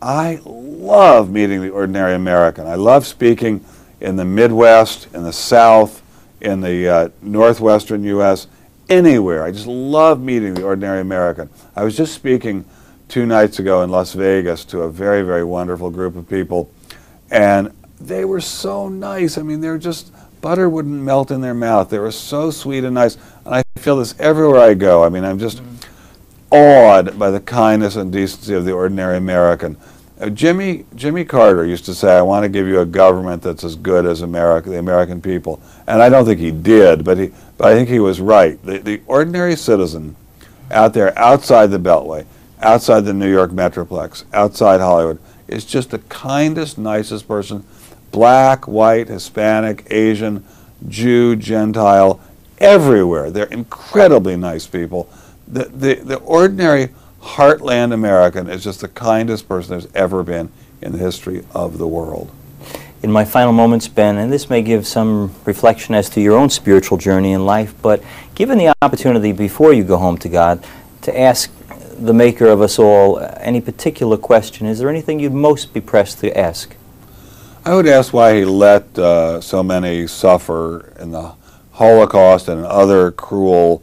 I 0.00 0.40
love 0.44 1.30
meeting 1.30 1.60
the 1.60 1.68
ordinary 1.68 2.14
American. 2.14 2.66
I 2.66 2.76
love 2.76 3.06
speaking 3.06 3.62
in 4.00 4.16
the 4.16 4.24
Midwest, 4.24 5.08
in 5.14 5.22
the 5.22 5.32
South, 5.34 6.02
in 6.40 6.62
the 6.62 6.88
uh, 6.88 7.08
Northwestern 7.20 8.02
U.S., 8.04 8.46
anywhere. 8.88 9.44
I 9.44 9.50
just 9.50 9.66
love 9.66 10.20
meeting 10.20 10.54
the 10.54 10.62
ordinary 10.62 11.00
American. 11.00 11.50
I 11.74 11.84
was 11.84 11.94
just 11.94 12.14
speaking 12.14 12.64
two 13.08 13.26
nights 13.26 13.58
ago 13.58 13.82
in 13.82 13.90
Las 13.90 14.14
Vegas 14.14 14.64
to 14.66 14.80
a 14.82 14.90
very, 14.90 15.22
very 15.22 15.44
wonderful 15.44 15.90
group 15.90 16.16
of 16.16 16.28
people, 16.28 16.70
and 17.30 17.72
they 18.00 18.24
were 18.24 18.40
so 18.40 18.88
nice. 18.88 19.36
I 19.36 19.42
mean, 19.42 19.60
they're 19.60 19.78
just 19.78 20.12
butter 20.40 20.68
wouldn't 20.68 21.02
melt 21.02 21.30
in 21.30 21.40
their 21.40 21.54
mouth. 21.54 21.90
They 21.90 21.98
were 21.98 22.12
so 22.12 22.50
sweet 22.50 22.84
and 22.84 22.94
nice, 22.94 23.16
and 23.44 23.54
I 23.54 23.62
feel 23.78 23.96
this 23.96 24.14
everywhere 24.18 24.60
I 24.60 24.74
go. 24.74 25.04
I 25.04 25.08
mean, 25.08 25.24
I'm 25.24 25.38
just 25.38 25.62
awed 26.50 27.18
by 27.18 27.30
the 27.30 27.40
kindness 27.40 27.96
and 27.96 28.12
decency 28.12 28.54
of 28.54 28.64
the 28.64 28.72
ordinary 28.72 29.16
American. 29.16 29.76
Uh, 30.18 30.30
Jimmy 30.30 30.86
Jimmy 30.94 31.24
Carter 31.24 31.66
used 31.66 31.84
to 31.86 31.94
say, 31.94 32.16
"I 32.16 32.22
want 32.22 32.44
to 32.44 32.48
give 32.48 32.66
you 32.66 32.80
a 32.80 32.86
government 32.86 33.42
that's 33.42 33.64
as 33.64 33.76
good 33.76 34.06
as 34.06 34.22
America, 34.22 34.70
the 34.70 34.78
American 34.78 35.20
people," 35.20 35.60
and 35.86 36.00
I 36.00 36.08
don't 36.08 36.24
think 36.24 36.40
he 36.40 36.50
did, 36.50 37.04
but 37.04 37.18
he, 37.18 37.32
but 37.58 37.68
I 37.68 37.74
think 37.74 37.88
he 37.88 37.98
was 37.98 38.20
right. 38.20 38.62
The, 38.64 38.78
the 38.78 39.00
ordinary 39.06 39.56
citizen 39.56 40.16
out 40.70 40.94
there, 40.94 41.16
outside 41.18 41.70
the 41.70 41.78
Beltway, 41.78 42.24
outside 42.62 43.00
the 43.00 43.12
New 43.12 43.30
York 43.30 43.50
Metroplex, 43.50 44.24
outside 44.32 44.80
Hollywood, 44.80 45.18
is 45.48 45.64
just 45.64 45.90
the 45.90 45.98
kindest, 45.98 46.78
nicest 46.78 47.28
person. 47.28 47.64
Black, 48.16 48.66
white, 48.66 49.08
Hispanic, 49.08 49.86
Asian, 49.90 50.42
Jew, 50.88 51.36
Gentile, 51.36 52.18
everywhere. 52.56 53.30
They're 53.30 53.44
incredibly 53.44 54.38
nice 54.38 54.66
people. 54.66 55.06
The, 55.46 55.64
the, 55.64 55.94
the 55.96 56.16
ordinary 56.20 56.94
heartland 57.20 57.92
American 57.92 58.48
is 58.48 58.64
just 58.64 58.80
the 58.80 58.88
kindest 58.88 59.46
person 59.46 59.72
there's 59.72 59.92
ever 59.94 60.22
been 60.22 60.50
in 60.80 60.92
the 60.92 60.98
history 60.98 61.44
of 61.52 61.76
the 61.76 61.86
world. 61.86 62.30
In 63.02 63.12
my 63.12 63.26
final 63.26 63.52
moments, 63.52 63.86
Ben, 63.86 64.16
and 64.16 64.32
this 64.32 64.48
may 64.48 64.62
give 64.62 64.86
some 64.86 65.34
reflection 65.44 65.94
as 65.94 66.08
to 66.08 66.20
your 66.22 66.38
own 66.38 66.48
spiritual 66.48 66.96
journey 66.96 67.32
in 67.32 67.44
life, 67.44 67.74
but 67.82 68.02
given 68.34 68.56
the 68.56 68.72
opportunity 68.80 69.32
before 69.32 69.74
you 69.74 69.84
go 69.84 69.98
home 69.98 70.16
to 70.16 70.30
God 70.30 70.64
to 71.02 71.20
ask 71.20 71.52
the 71.98 72.14
maker 72.14 72.46
of 72.46 72.62
us 72.62 72.78
all 72.78 73.18
any 73.40 73.60
particular 73.60 74.16
question, 74.16 74.66
is 74.66 74.78
there 74.78 74.88
anything 74.88 75.20
you'd 75.20 75.34
most 75.34 75.74
be 75.74 75.82
pressed 75.82 76.20
to 76.20 76.34
ask? 76.34 76.74
I 77.66 77.74
would 77.74 77.88
ask 77.88 78.12
why 78.12 78.36
he 78.36 78.44
let 78.44 78.96
uh, 78.96 79.40
so 79.40 79.60
many 79.60 80.06
suffer 80.06 80.92
in 81.00 81.10
the 81.10 81.34
Holocaust 81.72 82.46
and 82.46 82.64
other 82.64 83.10
cruel 83.10 83.82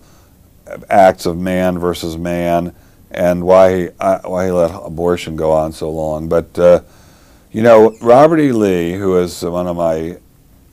acts 0.89 1.25
of 1.25 1.37
man 1.37 1.77
versus 1.77 2.17
man, 2.17 2.73
and 3.11 3.43
why 3.43 3.77
he, 3.77 3.89
uh, 3.99 4.19
why 4.19 4.45
he 4.45 4.51
let 4.51 4.71
abortion 4.71 5.35
go 5.35 5.51
on 5.51 5.73
so 5.73 5.89
long. 5.89 6.29
But 6.29 6.57
uh, 6.57 6.79
you 7.51 7.61
know, 7.61 7.93
Robert 8.01 8.39
E. 8.39 8.53
Lee, 8.53 8.93
who 8.93 9.17
is 9.17 9.43
one 9.43 9.67
of 9.67 9.75
my 9.75 10.15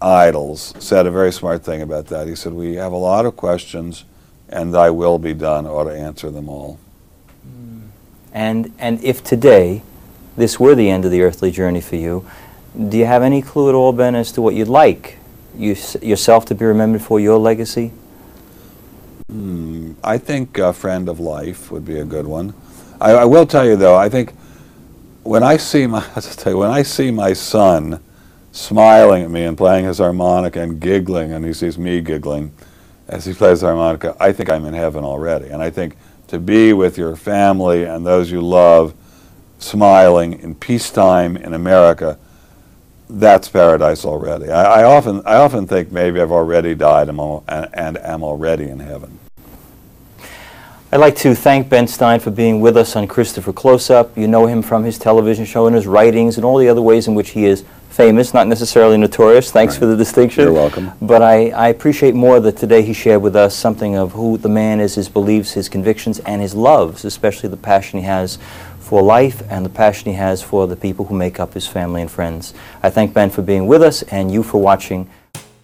idols, 0.01 0.73
said 0.79 1.05
a 1.05 1.11
very 1.11 1.33
smart 1.33 1.65
thing 1.65 1.83
about 1.83 2.07
that. 2.07 2.29
He 2.29 2.37
said, 2.37 2.53
"We 2.53 2.77
have 2.77 2.93
a 2.93 2.97
lot 2.97 3.27
of 3.27 3.37
questions, 3.37 4.05
and 4.49 4.73
Thy 4.73 4.91
will 4.91 5.19
be 5.19 5.35
done 5.35 5.67
ought 5.67 5.91
to 5.91 5.99
answer 5.99 6.31
them 6.31 6.49
all." 6.49 6.79
And 8.33 8.73
and 8.79 9.03
if 9.03 9.25
today 9.25 9.83
this 10.37 10.61
were 10.61 10.77
the 10.77 10.89
end 10.89 11.05
of 11.05 11.11
the 11.11 11.23
earthly 11.23 11.51
journey 11.51 11.81
for 11.81 11.97
you, 11.97 12.25
do 12.77 12.97
you 12.97 13.07
have 13.07 13.23
any 13.23 13.43
clue 13.43 13.69
at 13.69 13.75
all, 13.75 13.93
Ben, 13.93 14.15
as 14.15 14.33
to 14.33 14.43
what 14.43 14.55
you'd 14.55 14.69
like 14.69 15.19
you, 15.57 15.77
yourself 16.01 16.45
to 16.47 16.55
be 16.55 16.65
remembered 16.65 17.03
for 17.03 17.21
your 17.21 17.39
legacy? 17.39 17.93
Hmm, 19.29 19.93
I 20.03 20.19
think 20.19 20.59
a 20.59 20.73
friend 20.73 21.09
of 21.09 21.21
life 21.21 21.71
would 21.71 21.85
be 21.85 21.99
a 21.99 22.05
good 22.05 22.27
one. 22.27 22.55
I, 23.01 23.13
I 23.13 23.25
will 23.25 23.47
tell 23.47 23.65
you 23.65 23.77
though, 23.77 23.97
I 23.97 24.09
think 24.09 24.35
when 25.23 25.43
I 25.43 25.57
see 25.57 25.87
my 25.87 26.05
you, 26.47 26.59
when 26.59 26.71
I 26.71 26.83
see 26.83 27.11
my 27.11 27.33
son 27.33 28.01
smiling 28.53 29.23
at 29.23 29.31
me 29.31 29.45
and 29.45 29.57
playing 29.57 29.85
his 29.85 29.99
harmonica 29.99 30.61
and 30.61 30.81
giggling, 30.81 31.33
and 31.33 31.45
he 31.45 31.53
sees 31.53 31.79
me 31.79 32.01
giggling 32.01 32.53
as 33.09 33.25
he 33.25 33.33
plays 33.33 33.53
his 33.53 33.63
harmonica, 33.63 34.17
I 34.21 34.33
think 34.33 34.51
I'm 34.51 34.65
in 34.65 34.75
heaven 34.75 35.05
already. 35.05 35.49
And 35.49 35.63
I 35.63 35.71
think 35.71 35.97
to 36.29 36.39
be 36.39 36.73
with 36.73 36.97
your 36.97 37.17
family 37.17 37.85
and 37.85 38.07
those 38.07 38.31
you 38.31 38.41
love, 38.41 38.95
smiling 39.59 40.41
in 40.41 40.55
peacetime 40.55 41.37
in 41.37 41.55
America, 41.55 42.19
that's 43.19 43.49
paradise 43.49 44.05
already. 44.05 44.51
I, 44.51 44.81
I 44.81 44.85
often 44.85 45.23
I 45.27 45.37
often 45.37 45.67
think 45.67 45.91
maybe 45.91 46.21
I've 46.21 46.33
already 46.33 46.75
died 46.75 47.09
and, 47.09 47.21
and, 47.49 47.69
and 47.75 47.99
am 47.99 48.23
already 48.23 48.69
in 48.69 48.81
heaven. 48.81 49.19
I'd 50.93 50.99
like 50.99 51.15
to 51.19 51.37
thank 51.37 51.69
Ben 51.69 51.87
Stein 51.87 52.19
for 52.19 52.33
being 52.33 52.61
with 52.61 52.77
us 52.77 52.97
on 52.97 53.07
Christopher 53.07 53.53
Close 53.53 53.91
Up. 53.91 54.19
You 54.19 54.27
know 54.27 54.47
him 54.47 54.61
from 54.61 54.83
his 54.83 54.99
television 54.99 55.45
show 55.45 55.69
and 55.69 55.77
his 55.77 55.87
writings 55.87 56.37
and 56.37 56.45
all 56.45 56.59
the 56.59 56.69
other 56.69 56.83
ways 56.83 57.07
in 57.07 57.15
which 57.15 57.31
he 57.31 57.45
is 57.45 57.65
famous, 57.91 58.35
not 58.35 58.49
necessarily 58.49 58.97
notorious. 58.97 59.53
Thanks 59.53 59.75
right. 59.75 59.81
for 59.81 59.87
the 59.87 59.97
distinction. 59.97 60.45
You're 60.45 60.53
welcome. 60.53 60.91
But 61.01 61.23
I, 61.23 61.51
I 61.51 61.69
appreciate 61.69 62.15
more 62.15 62.41
that 62.41 62.57
today 62.57 62.83
he 62.83 62.93
shared 62.93 63.23
with 63.23 63.37
us 63.37 63.55
something 63.55 63.95
of 63.95 64.13
who 64.13 64.39
the 64.39 64.49
man 64.49 64.81
is, 64.81 64.97
his 64.97 65.09
beliefs, 65.09 65.53
his 65.53 65.69
convictions, 65.69 66.19
and 66.21 66.43
his 66.43 66.55
loves, 66.55 67.05
especially 67.05 67.51
the 67.51 67.57
passion 67.57 68.01
he 68.01 68.07
has 68.07 68.39
for 68.91 69.03
life 69.03 69.41
and 69.49 69.65
the 69.65 69.71
passion 69.71 70.11
he 70.11 70.17
has 70.17 70.43
for 70.43 70.67
the 70.67 70.75
people 70.75 71.05
who 71.05 71.15
make 71.15 71.39
up 71.39 71.55
his 71.55 71.65
family 71.65 72.03
and 72.03 72.11
friends. 72.11 72.53
I 72.83 72.91
thank 72.91 73.15
Ben 73.15 73.31
for 73.31 73.41
being 73.41 73.69
with 73.69 73.85
us 73.85 74.03
and 74.03 74.33
you 74.33 74.43
for 74.43 74.61
watching. 74.61 75.09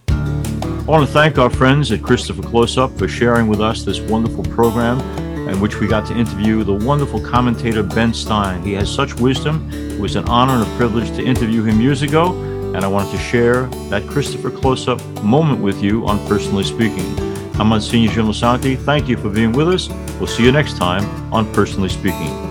I 0.07 0.85
want 0.87 1.05
to 1.05 1.11
thank 1.11 1.37
our 1.37 1.49
friends 1.49 1.91
at 1.91 2.01
Christopher 2.01 2.41
Close 2.41 2.77
Up 2.77 2.89
for 2.97 3.09
sharing 3.09 3.49
with 3.49 3.59
us 3.59 3.83
this 3.83 3.99
wonderful 3.99 4.45
program 4.45 5.01
in 5.49 5.59
which 5.59 5.81
we 5.81 5.87
got 5.87 6.07
to 6.07 6.17
interview 6.17 6.63
the 6.63 6.73
wonderful 6.73 7.19
commentator 7.19 7.83
Ben 7.83 8.13
Stein. 8.13 8.63
He 8.63 8.71
has 8.75 8.89
such 8.89 9.13
wisdom. 9.15 9.69
It 9.73 9.99
was 9.99 10.15
an 10.15 10.23
honor 10.29 10.53
and 10.53 10.63
a 10.63 10.77
privilege 10.77 11.09
to 11.17 11.21
interview 11.21 11.63
him 11.63 11.81
years 11.81 12.03
ago, 12.03 12.31
and 12.73 12.77
I 12.77 12.87
wanted 12.87 13.11
to 13.11 13.17
share 13.17 13.65
that 13.89 14.07
Christopher 14.07 14.51
Close 14.51 14.87
Up 14.87 15.01
moment 15.21 15.61
with 15.61 15.83
you 15.83 16.07
on 16.07 16.25
Personally 16.29 16.63
Speaking. 16.63 17.13
I'm 17.59 17.67
Monsignor 17.67 18.13
Jim 18.13 18.27
Lisante. 18.27 18.77
Thank 18.77 19.09
you 19.09 19.17
for 19.17 19.29
being 19.29 19.51
with 19.51 19.67
us. 19.67 19.89
We'll 20.17 20.27
see 20.27 20.45
you 20.45 20.53
next 20.53 20.77
time 20.77 21.03
on 21.33 21.51
Personally 21.53 21.89
Speaking. 21.89 22.46